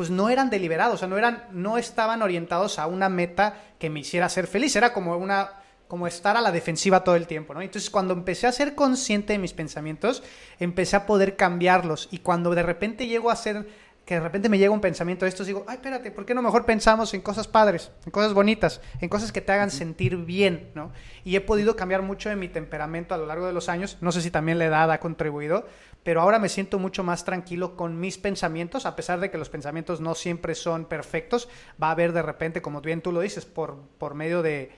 [0.00, 3.90] pues no eran deliberados, o sea, no eran, no estaban orientados a una meta que
[3.90, 7.52] me hiciera ser feliz, era como una, como estar a la defensiva todo el tiempo,
[7.52, 7.60] ¿no?
[7.60, 10.22] Entonces cuando empecé a ser consciente de mis pensamientos,
[10.58, 13.66] empecé a poder cambiarlos y cuando de repente llego a ser
[14.06, 16.40] que de repente me llega un pensamiento de estos, digo, ay, espérate, ¿por qué no
[16.40, 20.70] mejor pensamos en cosas padres, en cosas bonitas, en cosas que te hagan sentir bien,
[20.74, 20.92] ¿no?
[21.24, 24.12] Y he podido cambiar mucho de mi temperamento a lo largo de los años, no
[24.12, 25.66] sé si también la edad ha contribuido,
[26.02, 29.48] pero ahora me siento mucho más tranquilo con mis pensamientos, a pesar de que los
[29.48, 31.48] pensamientos no siempre son perfectos,
[31.82, 34.70] va a haber de repente, como bien tú lo dices, por, por medio de,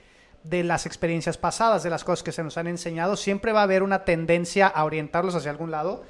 [0.43, 3.63] de las experiencias pasadas, de las cosas que se nos han enseñado, siempre va a
[3.63, 6.03] haber una tendencia a orientarlos hacia algún lado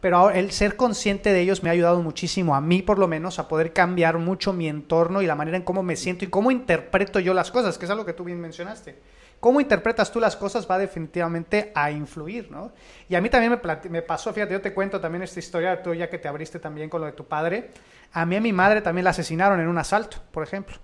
[0.00, 3.38] pero el ser consciente de ellos me ha ayudado muchísimo, a mí por lo menos,
[3.38, 6.50] a poder cambiar mucho mi entorno y la manera en cómo me siento y cómo
[6.50, 8.98] interpreto yo las cosas, que es algo que tú bien mencionaste.
[9.40, 12.72] Cómo interpretas tú las cosas va definitivamente a influir, ¿no?
[13.08, 15.94] Y a mí también me, me pasó, fíjate, yo te cuento también esta historia, tú
[15.94, 17.70] ya que te abriste también con lo de tu padre.
[18.12, 20.76] A mí a mi madre también la asesinaron en un asalto, por ejemplo.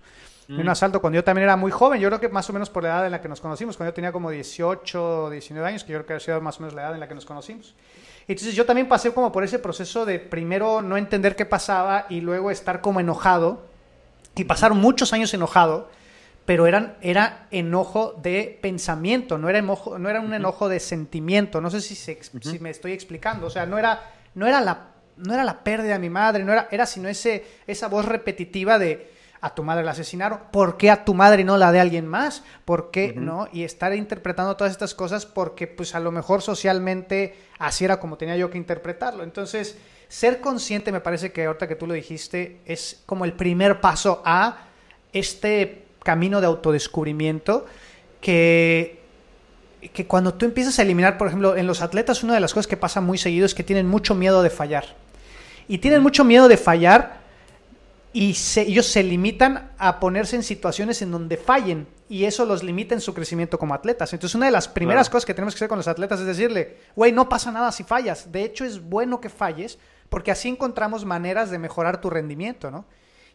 [0.49, 0.71] En un mm.
[0.71, 2.91] asalto cuando yo también era muy joven, yo creo que más o menos por la
[2.91, 5.93] edad en la que nos conocimos, cuando yo tenía como 18 o 19 años, que
[5.93, 7.75] yo creo que ha sido más o menos la edad en la que nos conocimos.
[8.29, 12.21] Entonces yo también pasé como por ese proceso de primero no entender qué pasaba y
[12.21, 13.67] luego estar como enojado.
[14.37, 15.89] Y pasaron muchos años enojado,
[16.47, 21.61] pero eran, era enojo de pensamiento, no era, enojo, no era un enojo de sentimiento.
[21.61, 23.49] No sé si, si me estoy explicando.
[23.49, 26.53] O sea, no era, no era, la, no era la pérdida de mi madre, no
[26.53, 30.91] era, era sino ese, esa voz repetitiva de a tu madre la asesinaron, ¿por qué
[30.91, 32.43] a tu madre no la de alguien más?
[32.65, 33.49] ¿Por qué no?
[33.53, 38.17] Y estar interpretando todas estas cosas porque pues a lo mejor socialmente así era como
[38.17, 39.23] tenía yo que interpretarlo.
[39.23, 39.77] Entonces,
[40.09, 44.23] ser consciente me parece que ahorita que tú lo dijiste es como el primer paso
[44.25, 44.69] a
[45.13, 47.67] este camino de autodescubrimiento
[48.21, 49.05] que
[49.93, 52.67] que cuando tú empiezas a eliminar, por ejemplo, en los atletas una de las cosas
[52.67, 54.97] que pasa muy seguido es que tienen mucho miedo de fallar.
[55.69, 57.21] Y tienen mucho miedo de fallar
[58.13, 62.95] y ellos se limitan a ponerse en situaciones en donde fallen y eso los limita
[62.95, 64.13] en su crecimiento como atletas.
[64.13, 66.79] Entonces, una de las primeras cosas que tenemos que hacer con los atletas es decirle,
[66.95, 68.31] güey, no pasa nada si fallas.
[68.33, 72.87] De hecho, es bueno que falles porque así encontramos maneras de mejorar tu rendimiento, ¿no?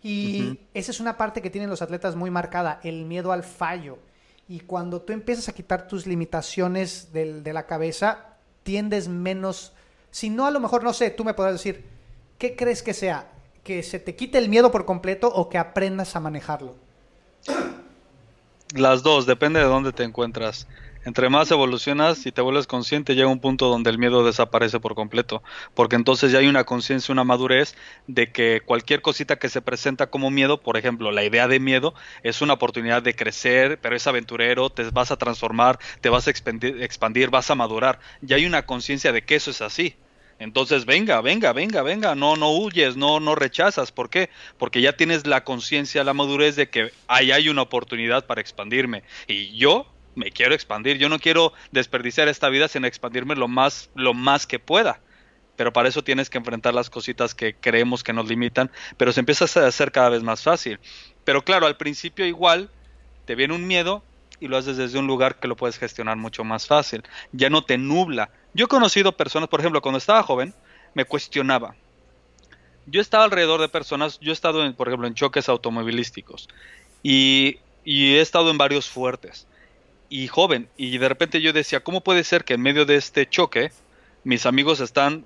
[0.03, 3.99] Y esa es una parte que tienen los atletas muy marcada, el miedo al fallo.
[4.47, 9.73] Y cuando tú empiezas a quitar tus limitaciones de la cabeza, tiendes menos,
[10.09, 11.85] si no a lo mejor, no sé, tú me podrás decir,
[12.37, 13.27] ¿qué crees que sea?
[13.63, 16.75] que se te quite el miedo por completo o que aprendas a manejarlo?
[18.75, 20.67] Las dos, depende de dónde te encuentras.
[21.03, 24.93] Entre más evolucionas y te vuelves consciente, llega un punto donde el miedo desaparece por
[24.93, 25.41] completo,
[25.73, 30.11] porque entonces ya hay una conciencia, una madurez de que cualquier cosita que se presenta
[30.11, 34.05] como miedo, por ejemplo, la idea de miedo, es una oportunidad de crecer, pero es
[34.05, 37.99] aventurero, te vas a transformar, te vas a expandir, expandir vas a madurar.
[38.21, 39.95] Ya hay una conciencia de que eso es así.
[40.37, 43.91] Entonces, venga, venga, venga, venga, no, no huyes, no, no rechazas.
[43.91, 44.29] ¿Por qué?
[44.59, 49.03] Porque ya tienes la conciencia, la madurez de que ahí hay una oportunidad para expandirme.
[49.27, 50.97] Y yo me quiero expandir.
[50.97, 54.99] Yo no quiero desperdiciar esta vida sin expandirme lo más, lo más que pueda.
[55.55, 59.19] Pero para eso tienes que enfrentar las cositas que creemos que nos limitan, pero se
[59.19, 60.79] empieza a hacer cada vez más fácil.
[61.23, 62.69] Pero claro, al principio igual
[63.25, 64.03] te viene un miedo
[64.39, 67.03] y lo haces desde un lugar que lo puedes gestionar mucho más fácil.
[67.31, 70.53] Ya no te nubla yo he conocido personas, por ejemplo, cuando estaba joven,
[70.93, 71.75] me cuestionaba.
[72.85, 76.49] Yo estaba alrededor de personas, yo he estado, en, por ejemplo, en choques automovilísticos
[77.03, 79.47] y y he estado en varios fuertes
[80.11, 80.69] y joven.
[80.77, 83.71] Y de repente yo decía, ¿cómo puede ser que en medio de este choque
[84.23, 85.25] mis amigos están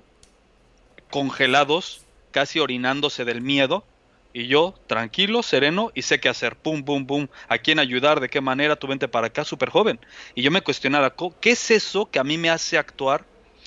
[1.10, 3.84] congelados, casi orinándose del miedo
[4.32, 8.28] y yo tranquilo, sereno y sé qué hacer, pum, pum, pum, a quién ayudar, de
[8.28, 9.98] qué manera, tú vente para acá, súper joven.
[10.34, 13.24] Y yo me cuestionaba, ¿qué es eso que a mí me hace actuar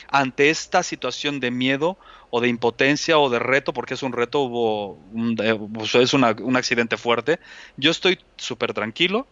[0.07, 1.97] ante esta situación de miedo
[2.29, 4.97] o de impotencia o de reto, porque es un reto, hubo
[5.73, 7.39] pues, es un accidente fuerte,
[7.75, 9.27] yo estoy súper tranquilo,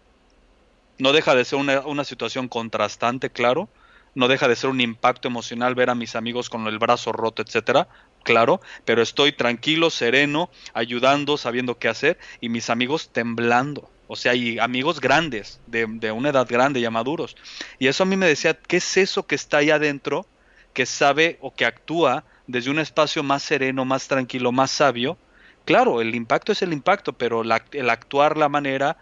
[0.98, 3.70] no deja de ser una, una, situación contrastante, claro,
[4.16, 7.42] no deja de ser un impacto emocional ver a mis amigos con el brazo roto,
[7.42, 7.88] etcétera,
[8.24, 13.90] claro, pero estoy tranquilo, sereno, ayudando, sabiendo qué hacer, y mis amigos temblando.
[14.10, 17.36] O sea, y amigos grandes, de, de una edad grande, ya maduros.
[17.78, 20.26] Y eso a mí me decía, ¿qué es eso que está ahí adentro,
[20.74, 25.18] que sabe o que actúa desde un espacio más sereno, más tranquilo, más sabio,
[25.66, 28.98] claro, el impacto es el impacto, pero el actuar la manera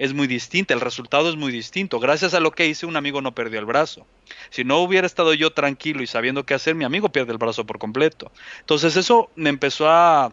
[0.00, 2.00] es muy distinta, el resultado es muy distinto.
[2.00, 4.06] Gracias a lo que hice, un amigo no perdió el brazo.
[4.48, 7.66] Si no hubiera estado yo tranquilo y sabiendo qué hacer, mi amigo pierde el brazo
[7.66, 8.32] por completo.
[8.60, 10.32] Entonces eso me empezó a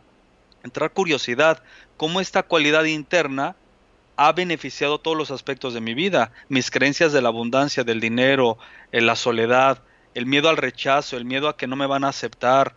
[0.63, 1.61] entrar curiosidad,
[1.97, 3.57] cómo esta cualidad interna
[4.15, 8.57] ha beneficiado todos los aspectos de mi vida, mis creencias de la abundancia, del dinero,
[8.93, 12.09] en la soledad, el miedo al rechazo, el miedo a que no me van a
[12.09, 12.73] aceptar.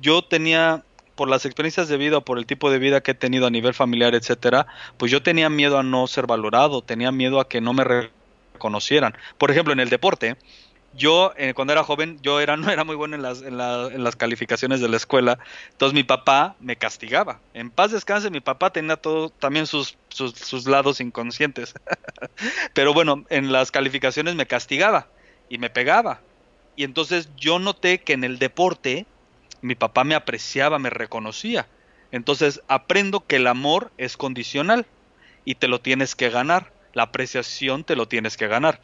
[0.00, 0.84] Yo tenía,
[1.18, 3.74] por las experiencias de vida, por el tipo de vida que he tenido a nivel
[3.74, 7.72] familiar, etcétera, pues yo tenía miedo a no ser valorado, tenía miedo a que no
[7.72, 9.16] me reconocieran.
[9.36, 10.36] Por ejemplo, en el deporte,
[10.94, 14.14] yo eh, cuando era joven yo era no era muy bueno en las, en, las
[14.14, 17.40] calificaciones de la escuela entonces mi papá me castigaba.
[17.52, 21.74] En paz descanse mi papá tenía todo también sus, sus, sus lados inconscientes.
[22.74, 25.08] Pero bueno en las calificaciones me castigaba
[25.48, 26.20] y me pegaba.
[26.76, 29.04] Y entonces yo noté que en el deporte
[29.62, 31.66] mi papá me apreciaba, me reconocía.
[32.10, 34.86] Entonces aprendo que el amor es condicional
[35.44, 36.72] y te lo tienes que ganar.
[36.94, 38.80] La apreciación te lo tienes que ganar.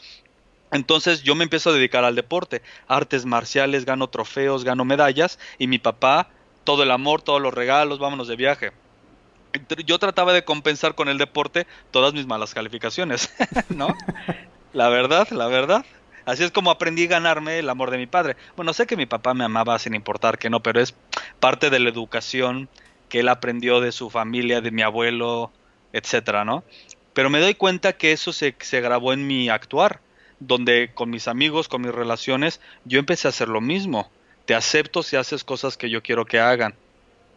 [0.70, 5.68] Entonces yo me empiezo a dedicar al deporte, artes marciales, gano trofeos, gano medallas y
[5.68, 6.28] mi papá,
[6.64, 8.72] todo el amor, todos los regalos, vámonos de viaje.
[9.86, 13.32] Yo trataba de compensar con el deporte todas mis malas calificaciones,
[13.68, 13.94] ¿no?
[14.72, 15.84] La verdad, la verdad.
[16.26, 18.36] Así es como aprendí a ganarme el amor de mi padre.
[18.56, 20.94] Bueno, sé que mi papá me amaba sin importar que no, pero es
[21.38, 22.68] parte de la educación
[23.10, 25.52] que él aprendió de su familia, de mi abuelo,
[25.92, 26.64] etcétera, ¿no?
[27.12, 30.00] Pero me doy cuenta que eso se, grabó en mi actuar,
[30.40, 34.10] donde con mis amigos, con mis relaciones, yo empecé a hacer lo mismo.
[34.46, 36.74] Te acepto si haces cosas que yo quiero que hagan.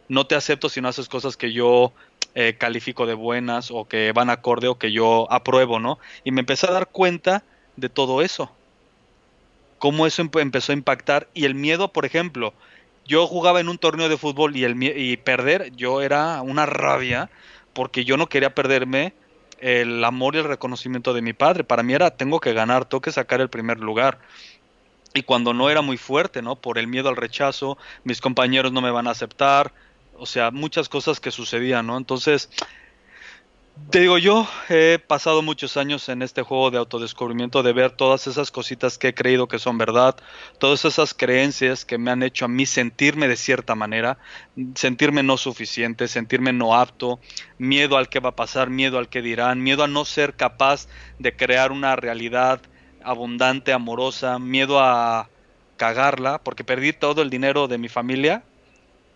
[0.08, 1.92] No te acepto si no haces cosas que yo
[2.34, 5.98] eh, califico de buenas o que van acorde o que yo apruebo, ¿no?
[6.24, 7.44] Y me empecé a dar cuenta
[7.76, 8.50] de todo eso
[9.78, 12.54] cómo eso empezó a impactar y el miedo, por ejemplo,
[13.06, 17.30] yo jugaba en un torneo de fútbol y, el, y perder, yo era una rabia
[17.72, 19.14] porque yo no quería perderme
[19.60, 21.64] el amor y el reconocimiento de mi padre.
[21.64, 24.18] Para mí era, tengo que ganar, tengo que sacar el primer lugar.
[25.14, 26.56] Y cuando no era muy fuerte, ¿no?
[26.56, 29.72] Por el miedo al rechazo, mis compañeros no me van a aceptar,
[30.16, 31.96] o sea, muchas cosas que sucedían, ¿no?
[31.96, 32.50] Entonces,
[33.90, 38.26] te digo, yo he pasado muchos años en este juego de autodescubrimiento de ver todas
[38.26, 40.16] esas cositas que he creído que son verdad,
[40.58, 44.18] todas esas creencias que me han hecho a mí sentirme de cierta manera,
[44.74, 47.18] sentirme no suficiente, sentirme no apto,
[47.56, 50.86] miedo al que va a pasar, miedo al que dirán, miedo a no ser capaz
[51.18, 52.60] de crear una realidad
[53.02, 55.30] abundante, amorosa, miedo a
[55.78, 58.42] cagarla, porque perdí todo el dinero de mi familia.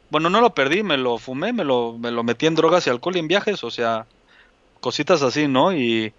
[0.08, 2.90] Bueno, no lo perdí, me lo fumé, me lo, me lo metí en drogas y
[2.90, 4.06] alcohol y en viajes, o sea,
[4.82, 5.72] cositas así, ¿no?
[5.72, 6.12] Y,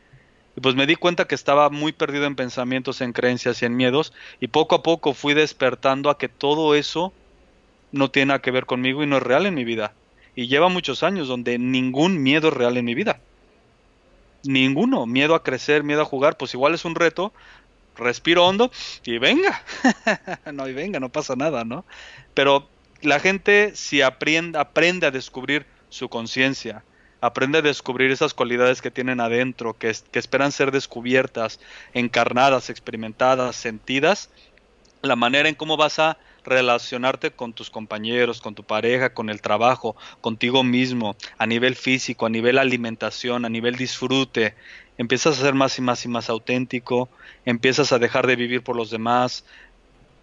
[0.60, 4.14] pues me di cuenta que estaba muy perdido en pensamientos, en creencias y en miedos,
[4.40, 7.14] y poco a poco fui despertando a que todo eso
[7.92, 9.94] no tiene nada que ver conmigo y no es real en mi vida.
[10.36, 13.20] Y lleva muchos años donde ningún miedo es real en mi vida.
[14.44, 15.06] Ninguno.
[15.06, 17.34] Miedo a crecer, miedo a jugar, pues igual es un reto.
[17.96, 18.72] Respiro hondo
[19.06, 19.64] y venga.
[20.54, 21.86] no, y venga, no pasa nada, ¿no?
[22.34, 22.68] Pero
[23.02, 26.84] la gente si aprende, aprende a descubrir su conciencia,
[27.24, 31.62] aprende a descubrir esas cualidades que tienen adentro, que, que esperan ser descubiertas,
[31.94, 34.30] encarnadas, experimentadas, sentidas,
[35.02, 39.42] la manera en cómo vas a relacionarte con tus compañeros, con tu pareja, con el
[39.42, 44.56] trabajo, contigo mismo, a nivel físico, a nivel alimentación, a nivel disfrute.
[44.98, 47.08] Empiezas a ser más y más y más auténtico,
[47.46, 49.46] empiezas a dejar de vivir por los demás,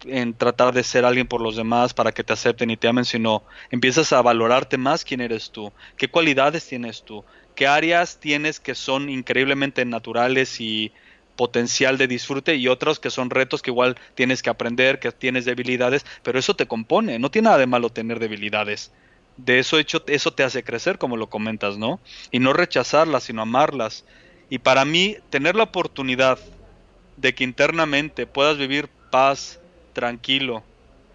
[0.05, 3.05] en tratar de ser alguien por los demás para que te acepten y te amen,
[3.05, 7.25] sino empiezas a valorarte más quién eres tú, qué cualidades tienes tú,
[7.55, 10.93] qué áreas tienes que son increíblemente naturales y
[11.35, 15.45] potencial de disfrute y otros que son retos que igual tienes que aprender, que tienes
[15.45, 18.91] debilidades, pero eso te compone, no tiene nada de malo tener debilidades.
[19.37, 21.99] De eso hecho eso te hace crecer como lo comentas, ¿no?
[22.31, 24.05] Y no rechazarlas, sino amarlas
[24.49, 26.37] Y para mí, tener la oportunidad
[27.17, 29.60] de que internamente puedas vivir paz,
[29.93, 30.63] tranquilo,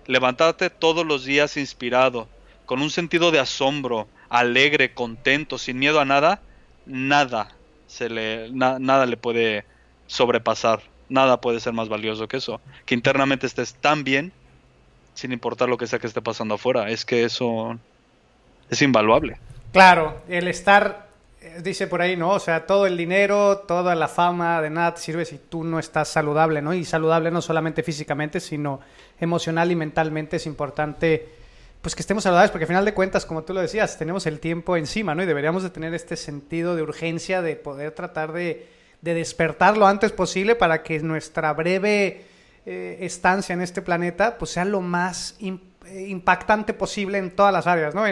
[0.06, 2.28] levantarte todos los días inspirado,
[2.64, 6.40] con un sentido de asombro, alegre, contento, sin miedo a nada,
[6.84, 7.48] nada
[7.86, 9.64] se le nada le puede
[10.06, 14.32] sobrepasar, nada puede ser más valioso que eso, que internamente estés tan bien
[15.14, 17.78] sin importar lo que sea que esté pasando afuera, es que eso
[18.68, 19.38] es invaluable.
[19.72, 21.05] Claro, el estar
[21.62, 22.30] dice por ahí, ¿no?
[22.30, 26.08] O sea, todo el dinero, toda la fama, de nada sirve si tú no estás
[26.08, 26.74] saludable, ¿no?
[26.74, 28.80] Y saludable no solamente físicamente, sino
[29.20, 31.28] emocional y mentalmente es importante
[31.86, 34.40] pues que estemos saludables, porque al final de cuentas, como tú lo decías, tenemos el
[34.40, 35.22] tiempo encima, ¿no?
[35.22, 38.68] Y deberíamos de tener este sentido de urgencia de poder tratar de,
[39.02, 42.24] despertar lo antes posible para que nuestra breve
[42.64, 47.68] eh, estancia en este planeta pues sea lo más eh, impactante posible en todas las
[47.68, 48.04] áreas, ¿no?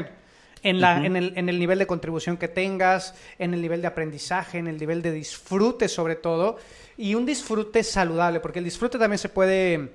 [0.72, 4.58] La, en, el, en el nivel de contribución que tengas, en el nivel de aprendizaje,
[4.58, 6.58] en el nivel de disfrute sobre todo,
[6.96, 9.92] y un disfrute saludable, porque el disfrute también se puede,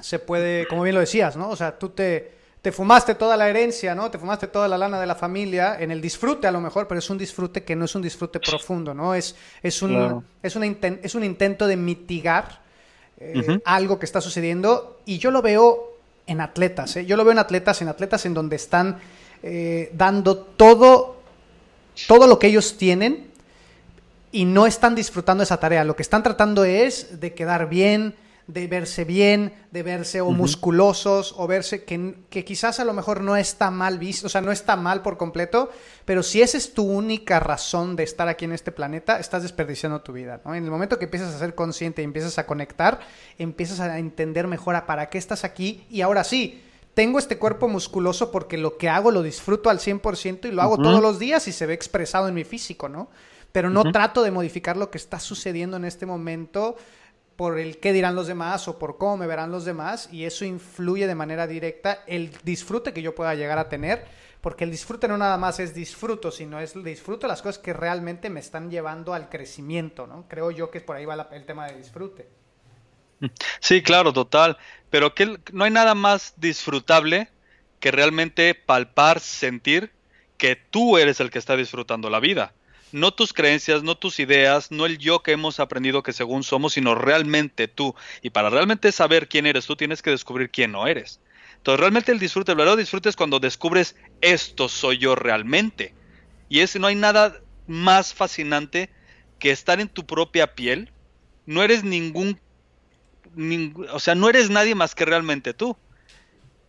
[0.00, 1.50] se puede, como bien lo decías, ¿no?
[1.50, 4.10] O sea, tú te te fumaste toda la herencia, ¿no?
[4.10, 6.98] Te fumaste toda la lana de la familia en el disfrute a lo mejor, pero
[6.98, 9.14] es un disfrute que no es un disfrute profundo, ¿no?
[9.14, 12.60] Es, es, un, es, es un intento de mitigar
[13.18, 15.94] eh, algo que está sucediendo y yo lo veo
[16.26, 17.06] en atletas, ¿eh?
[17.06, 18.98] Yo lo veo en atletas, en atletas en donde están
[19.42, 21.16] eh, dando todo,
[22.06, 23.30] todo lo que ellos tienen
[24.32, 25.84] y no están disfrutando esa tarea.
[25.84, 28.14] Lo que están tratando es de quedar bien,
[28.52, 33.20] de verse bien, de verse o musculosos, o verse que, que, quizás a lo mejor
[33.20, 35.70] no está mal visto, o sea, no está mal por completo,
[36.04, 40.00] pero si esa es tu única razón de estar aquí en este planeta, estás desperdiciando
[40.00, 40.54] tu vida, ¿no?
[40.54, 43.00] En el momento que empiezas a ser consciente y empiezas a conectar,
[43.38, 46.62] empiezas a entender mejor a para qué estás aquí y ahora sí,
[46.94, 50.76] tengo este cuerpo musculoso porque lo que hago lo disfruto al 100% y lo hago
[50.76, 53.10] todos los días y se ve expresado en mi físico, ¿no?
[53.52, 56.76] Pero no trato de modificar lo que está sucediendo en este momento
[57.36, 60.44] por el qué dirán los demás o por cómo me verán los demás y eso
[60.44, 64.04] influye de manera directa el disfrute que yo pueda llegar a tener,
[64.42, 68.28] porque el disfrute no nada más es disfruto, sino es disfruto las cosas que realmente
[68.28, 70.26] me están llevando al crecimiento, ¿no?
[70.28, 72.39] Creo yo que por ahí va el tema de disfrute.
[73.60, 74.56] Sí, claro, total,
[74.88, 77.28] pero que no hay nada más disfrutable
[77.78, 79.92] que realmente palpar, sentir
[80.38, 82.54] que tú eres el que está disfrutando la vida
[82.92, 86.74] no tus creencias, no tus ideas, no el yo que hemos aprendido que según somos,
[86.74, 87.94] sino realmente tú.
[88.22, 91.20] Y para realmente saber quién eres tú, tienes que descubrir quién no eres.
[91.56, 95.94] Entonces, realmente el disfrute, el verdadero disfrute es cuando descubres esto soy yo realmente.
[96.48, 98.90] Y ese no hay nada más fascinante
[99.38, 100.90] que estar en tu propia piel.
[101.46, 102.40] No eres ningún
[103.92, 105.76] o sea, no eres nadie más que realmente tú.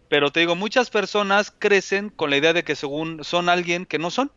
[0.09, 3.99] Pero te digo, muchas personas crecen con la idea de que según son alguien que
[3.99, 4.31] no son.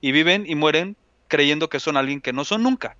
[0.00, 0.96] Y viven y mueren
[1.28, 2.96] creyendo que son alguien que no son nunca.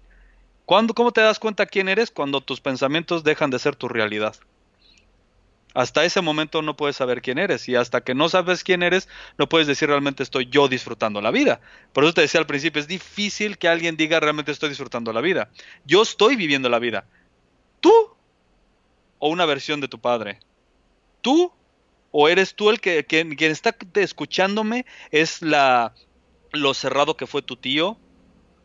[0.65, 2.11] ¿Cuándo, ¿Cómo te das cuenta quién eres?
[2.11, 4.37] Cuando tus pensamientos dejan de ser tu realidad.
[5.75, 9.09] Hasta ese momento no puedes saber quién eres y hasta que no sabes quién eres
[9.39, 11.61] no puedes decir realmente estoy yo disfrutando la vida.
[11.93, 15.21] Por eso te decía al principio, es difícil que alguien diga realmente estoy disfrutando la
[15.21, 15.51] vida.
[15.85, 17.07] Yo estoy viviendo la vida.
[17.81, 17.91] ¿Tú
[19.23, 20.41] o una versión de tu padre?
[21.21, 21.53] ¿Tú
[22.11, 25.95] o eres tú el que quien está escuchándome es la
[26.51, 27.97] lo cerrado que fue tu tío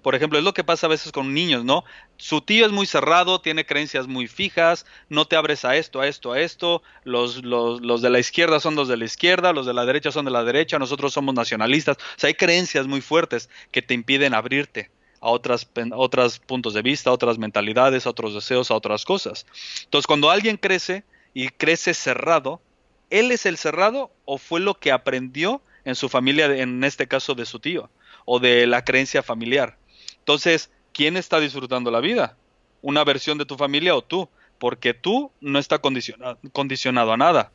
[0.08, 1.84] por ejemplo, es lo que pasa a veces con niños, ¿no?
[2.16, 6.08] Su tío es muy cerrado, tiene creencias muy fijas, no te abres a esto, a
[6.08, 9.74] esto, a esto, los, los, de la izquierda son los de la izquierda, los de
[9.74, 11.98] la derecha son de la derecha, nosotros somos nacionalistas.
[11.98, 16.82] O sea, hay creencias muy fuertes que te impiden abrirte a otras, otros puntos de
[16.82, 19.46] vista, a otras mentalidades, a otros deseos, a otras cosas.
[19.84, 21.04] Entonces, cuando alguien crece
[21.34, 22.62] y crece cerrado,
[23.10, 27.36] ¿él es el cerrado o fue lo que aprendió en su familia, en este caso
[27.36, 27.90] de su tío,
[28.26, 29.78] o de la creencia familiar?
[30.20, 32.38] Entonces, ¿quién está disfrutando la vida?
[32.82, 34.30] ¿Una versión de tu familia o tú?
[34.60, 37.52] Porque tú no está condicionado, condicionado a nada.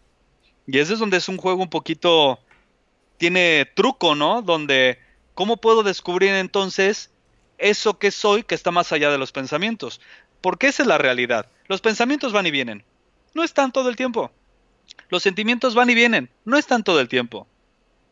[0.67, 2.39] Y ese es donde es un juego un poquito...
[3.19, 4.43] Tiene truco, ¿no?
[4.43, 4.99] Donde,
[5.35, 7.12] ¿cómo puedo descubrir entonces
[7.63, 10.01] eso que soy que está más allá de los pensamientos?
[10.41, 11.47] Porque esa es la realidad.
[11.69, 12.85] Los pensamientos van y vienen.
[13.35, 14.31] No están todo el tiempo.
[15.09, 16.31] Los sentimientos van y vienen.
[16.45, 17.47] No están todo el tiempo.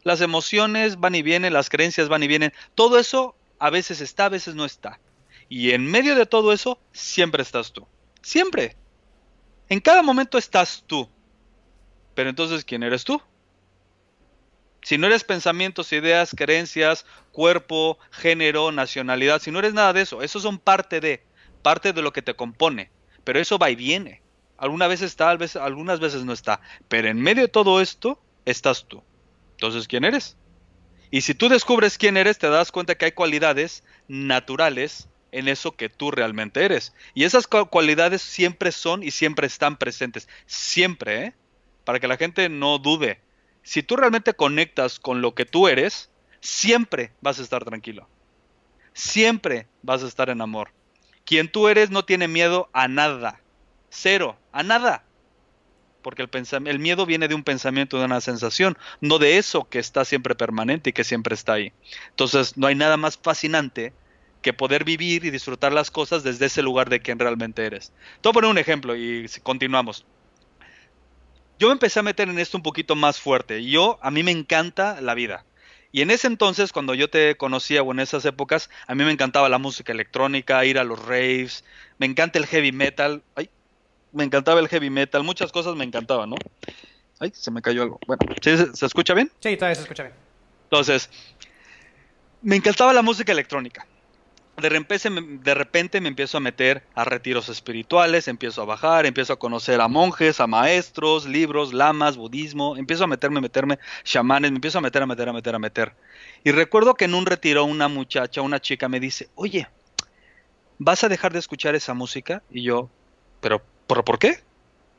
[0.03, 2.53] Las emociones van y vienen, las creencias van y vienen.
[2.75, 5.01] Todo eso a veces está, a veces no está.
[5.49, 7.87] Y en medio de todo eso, siempre estás tú.
[8.23, 8.77] Siempre.
[9.69, 11.09] En cada momento estás tú.
[12.15, 13.21] Pero entonces, ¿quién eres tú?
[14.83, 20.23] Si no eres pensamientos, ideas, creencias, cuerpo, género, nacionalidad, si no eres nada de eso,
[20.23, 21.23] eso son parte de,
[21.63, 22.91] parte de lo que te compone.
[23.25, 24.23] Pero eso va y viene.
[24.57, 26.61] Algunas veces está, algunas veces no está.
[26.89, 29.03] Pero en medio de todo esto, estás tú.
[29.53, 30.37] Entonces, ¿quién eres?
[31.11, 35.73] Y si tú descubres quién eres, te das cuenta que hay cualidades naturales en eso
[35.77, 36.95] que tú realmente eres.
[37.15, 40.29] Y esas cualidades siempre son y siempre están presentes.
[40.47, 41.35] Siempre, ¿eh?
[41.85, 43.21] Para que la gente no dude.
[43.63, 48.09] Si tú realmente conectas con lo que tú eres, siempre vas a estar tranquilo.
[48.93, 50.73] Siempre vas a estar en amor.
[51.25, 53.41] Quien tú eres no tiene miedo a nada.
[53.89, 55.05] Cero, a nada.
[56.03, 56.27] Porque
[56.65, 60.35] el, miedo viene de un pensamiento, de una sensación, no de eso que está siempre
[60.35, 61.73] permanente y que siempre está ahí.
[62.09, 63.93] Entonces, no hay nada más fascinante
[64.41, 67.93] que poder vivir y disfrutar las cosas desde ese lugar de quien realmente eres.
[68.21, 70.07] Te voy a poner un ejemplo y continuamos.
[71.61, 73.63] Yo me empecé a meter en esto un poquito más fuerte.
[73.63, 75.45] Yo, a mí me encanta la vida.
[75.93, 79.13] Y en ese entonces, cuando yo te conocía o en esas épocas, a mí me
[79.13, 81.67] encantaba la música electrónica, ir a los raves,
[81.99, 83.23] me encanta el heavy metal.
[83.35, 83.51] Ay,
[84.11, 86.37] me encantaba el heavy metal, muchas cosas me encantaban, ¿no?
[87.19, 88.01] Ay, se me cayó algo.
[88.07, 89.31] Bueno, ¿se, ¿se escucha bien?
[89.41, 90.15] Sí, todavía se escucha bien.
[90.63, 91.11] Entonces,
[92.41, 93.87] me encantaba la música electrónica
[94.61, 99.81] de repente, me empiezo a meter a retiros espirituales, empiezo a bajar, empiezo a conocer
[99.81, 104.81] a monjes, a maestros, libros, lamas, budismo, empiezo a meterme, meterme, chamanes, me empiezo a
[104.81, 105.95] meter, a meter, a meter, a meter.
[106.45, 109.69] Y recuerdo que en un retiro una muchacha, una chica me dice, oye,
[110.79, 112.43] ¿vas a dejar de escuchar esa música?
[112.51, 112.89] Y yo,
[113.41, 114.43] ¿pero por qué?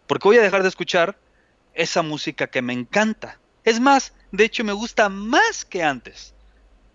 [0.07, 1.17] Porque voy a dejar de escuchar
[1.73, 3.39] esa música que me encanta.
[3.63, 6.33] Es más, de hecho me gusta más que antes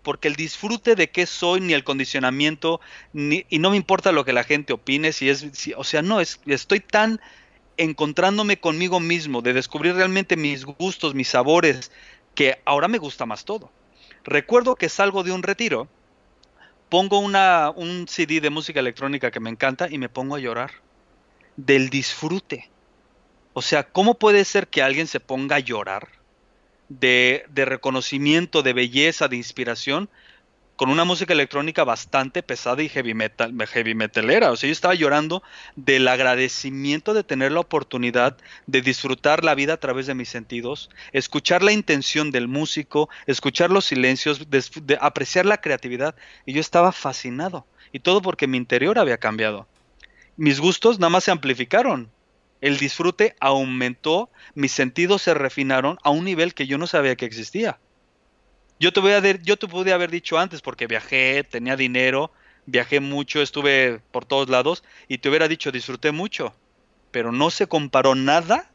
[0.07, 2.79] porque el disfrute de qué soy, ni el condicionamiento,
[3.13, 5.45] y no me importa lo que la gente opine, si es,
[5.75, 7.19] o sea, no, es, estoy tan
[7.75, 11.91] encontrándome conmigo mismo, de descubrir realmente mis gustos, mis sabores,
[12.35, 13.69] que ahora me gusta más todo.
[14.23, 15.89] Recuerdo que salgo de un retiro,
[16.87, 20.71] pongo una, un CD de música electrónica que me encanta y me pongo a llorar
[21.57, 22.69] del disfrute.
[23.51, 26.07] O sea, ¿cómo puede ser que alguien se ponga a llorar
[26.89, 30.09] de, reconocimiento, de belleza, de inspiración,
[30.75, 34.51] con una música electrónica bastante pesada y heavy metal, heavy metalera.
[34.51, 35.41] O sea, yo estaba llorando
[35.75, 40.91] del agradecimiento de tener la oportunidad de disfrutar la vida a través de mis sentidos,
[41.13, 46.15] escuchar la intención del músico, escuchar los silencios, de apreciar la creatividad.
[46.45, 47.65] Y yo estaba fascinado.
[47.91, 49.67] Y todo porque mi interior había cambiado.
[50.35, 52.11] Mis gustos nada más se amplificaron
[52.61, 57.25] el disfrute aumentó, mis sentidos se refinaron a un nivel que yo no sabía que
[57.25, 57.79] existía.
[58.79, 62.31] Yo te, voy a yo te pude haber dicho antes porque viajé, tenía dinero,
[62.65, 66.55] viajé mucho, estuve por todos lados y te hubiera dicho disfruté mucho,
[67.11, 68.71] pero no se comparó nada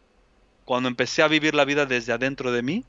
[0.64, 2.84] cuando empecé a vivir la vida desde adentro de mí,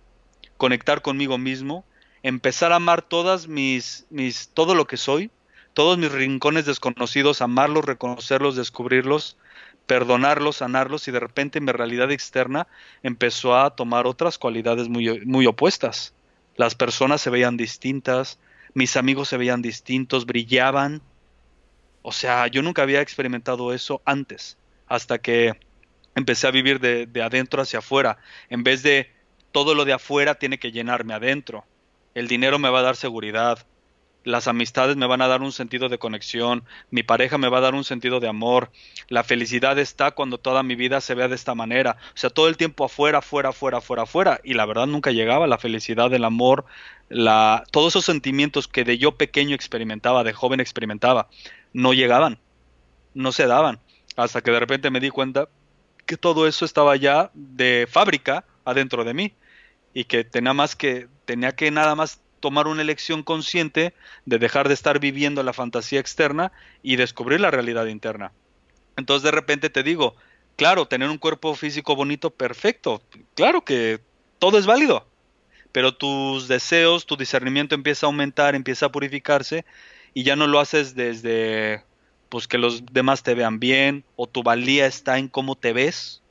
[0.58, 1.86] conectar conmigo mismo,
[2.24, 5.30] empezar a amar todas mis, mis todo lo que soy,
[5.74, 9.38] todos mis rincones desconocidos, amarlos, reconocerlos, descubrirlos,
[9.86, 12.68] perdonarlos, sanarlos y de repente mi realidad externa
[13.02, 16.14] empezó a tomar otras cualidades muy, muy opuestas.
[16.56, 18.40] Las personas se veían distintas,
[18.74, 21.02] mis amigos se veían distintos, brillaban.
[22.02, 24.58] O sea, yo nunca había experimentado eso antes,
[24.88, 25.54] hasta que
[26.16, 28.18] empecé a vivir de, de adentro hacia afuera,
[28.50, 29.12] en vez de
[29.52, 31.66] todo lo de afuera tiene que llenarme adentro.
[32.14, 33.66] El dinero me va a dar seguridad,
[34.24, 37.62] las amistades me van a dar un sentido de conexión, mi pareja me va a
[37.62, 38.72] dar un sentido de amor,
[39.10, 42.48] la felicidad está cuando toda mi vida se vea de esta manera, o sea, todo
[42.48, 46.24] el tiempo afuera, afuera, afuera, afuera, afuera, y la verdad nunca llegaba la felicidad, el
[46.24, 46.66] amor,
[47.10, 51.28] la, todos esos sentimientos que de yo pequeño experimentaba, de joven experimentaba,
[51.74, 52.40] no llegaban,
[53.14, 53.80] no se daban,
[54.16, 55.50] hasta que de repente me di cuenta
[56.06, 59.34] que todo eso estaba ya de fábrica adentro de mí
[59.94, 63.94] y que tenía más que tenía que nada más tomar una elección consciente
[64.26, 68.34] de dejar de estar viviendo la fantasía externa y descubrir la realidad interna.
[68.98, 70.14] Entonces de repente te digo,
[70.58, 73.02] claro, tener un cuerpo físico bonito, perfecto,
[73.34, 74.02] claro que
[74.40, 75.08] todo es válido,
[75.72, 79.64] pero tus deseos, tu discernimiento empieza a aumentar, empieza a purificarse
[80.14, 81.82] y ya no lo haces desde
[82.28, 86.22] pues que los demás te vean bien o tu valía está en cómo te ves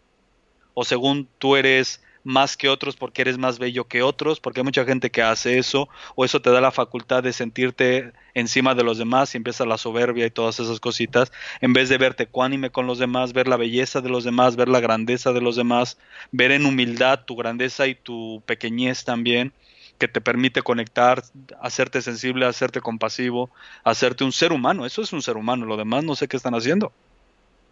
[0.75, 4.65] o según tú eres más que otros porque eres más bello que otros, porque hay
[4.65, 8.85] mucha gente que hace eso, o eso te da la facultad de sentirte encima de
[8.85, 12.71] los demás y empieza la soberbia y todas esas cositas, en vez de verte cuánime
[12.71, 15.99] con los demás, ver la belleza de los demás, ver la grandeza de los demás,
[16.31, 19.53] ver en humildad tu grandeza y tu pequeñez también,
[19.99, 21.23] que te permite conectar,
[21.61, 23.51] hacerte sensible, hacerte compasivo,
[23.85, 26.55] hacerte un ser humano, eso es un ser humano, lo demás no sé qué están
[26.55, 26.93] haciendo.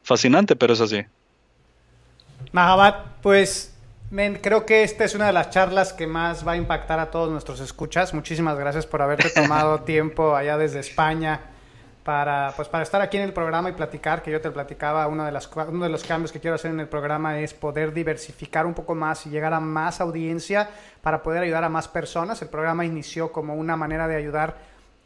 [0.03, 1.03] Fascinante, pero es así.
[2.53, 3.75] Mahabat, pues
[4.41, 7.31] creo que esta es una de las charlas que más va a impactar a todos
[7.31, 8.13] nuestros escuchas.
[8.13, 11.41] Muchísimas gracias por haberte tomado tiempo allá desde España
[12.03, 15.25] para, pues, para estar aquí en el programa y platicar, que yo te platicaba, uno
[15.25, 18.67] de, las, uno de los cambios que quiero hacer en el programa es poder diversificar
[18.67, 20.69] un poco más y llegar a más audiencia
[21.03, 22.43] para poder ayudar a más personas.
[22.43, 24.57] El programa inició como una manera de ayudar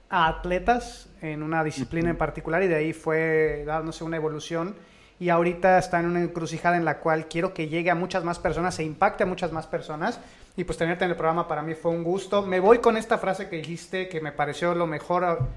[0.09, 4.77] a atletas en una disciplina en particular y de ahí fue dándose una evolución
[5.21, 8.39] y ahorita está en una encrucijada en la cual quiero que llegue a muchas más
[8.39, 10.21] personas, se impacte a muchas más personas
[10.57, 12.43] y pues tenerte en el programa para mí fue un gusto.
[12.43, 15.49] Me voy con esta frase que dijiste que me pareció lo mejor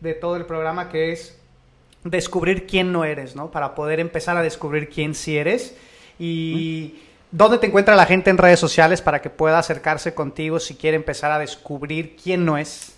[0.00, 1.38] de todo el programa que es
[2.04, 3.50] descubrir quién no eres, ¿no?
[3.50, 5.76] Para poder empezar a descubrir quién sí eres
[6.18, 7.00] y
[7.30, 10.96] dónde te encuentra la gente en redes sociales para que pueda acercarse contigo si quiere
[10.96, 12.92] empezar a descubrir quién no es.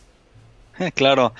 [0.95, 1.33] Claro,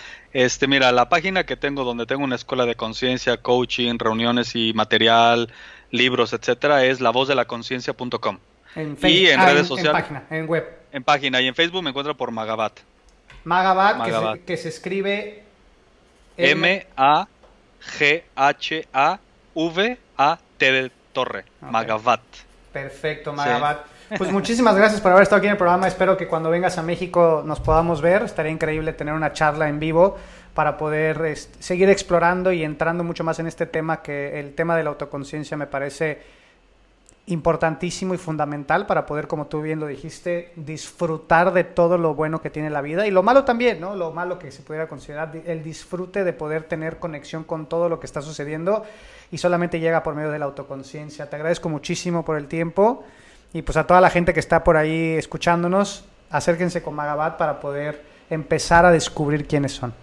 [0.45, 4.73] este, mira, la página que tengo donde tengo una escuela de conciencia, coaching, reuniones y
[4.73, 5.53] material,
[5.91, 8.39] libros, etcétera, es lavozdelaconciencia.com.
[8.77, 9.95] En y en ah, redes sociales.
[9.97, 10.79] En página, en web.
[10.93, 12.79] En página y en Facebook me encuentro por Magabat.
[13.43, 15.43] Magabat, Que, se, escribe
[16.37, 16.83] M-A-G-H-A-V-A-T
[20.73, 21.47] de Torre.
[21.63, 22.21] Magabat.
[22.73, 23.98] Perfecto, Magabat.
[24.17, 25.87] Pues muchísimas gracias por haber estado aquí en el programa.
[25.87, 28.23] Espero que cuando vengas a México nos podamos ver.
[28.23, 30.17] Estaría increíble tener una charla en vivo
[30.55, 34.77] para poder este, seguir explorando y entrando mucho más en este tema que el tema
[34.77, 36.23] de la autoconciencia me parece
[37.27, 42.41] importantísimo y fundamental para poder, como tú bien lo dijiste, disfrutar de todo lo bueno
[42.41, 43.95] que tiene la vida y lo malo también, ¿no?
[43.95, 48.01] Lo malo que se pudiera considerar, el disfrute de poder tener conexión con todo lo
[48.01, 48.85] que está sucediendo
[49.31, 51.29] y solamente llega por medio de la autoconciencia.
[51.29, 53.05] Te agradezco muchísimo por el tiempo.
[53.53, 57.61] Y pues a toda la gente que está por ahí escuchándonos, acérquense con Magabat para
[57.61, 59.95] poder empezar a descubrir quiénes son.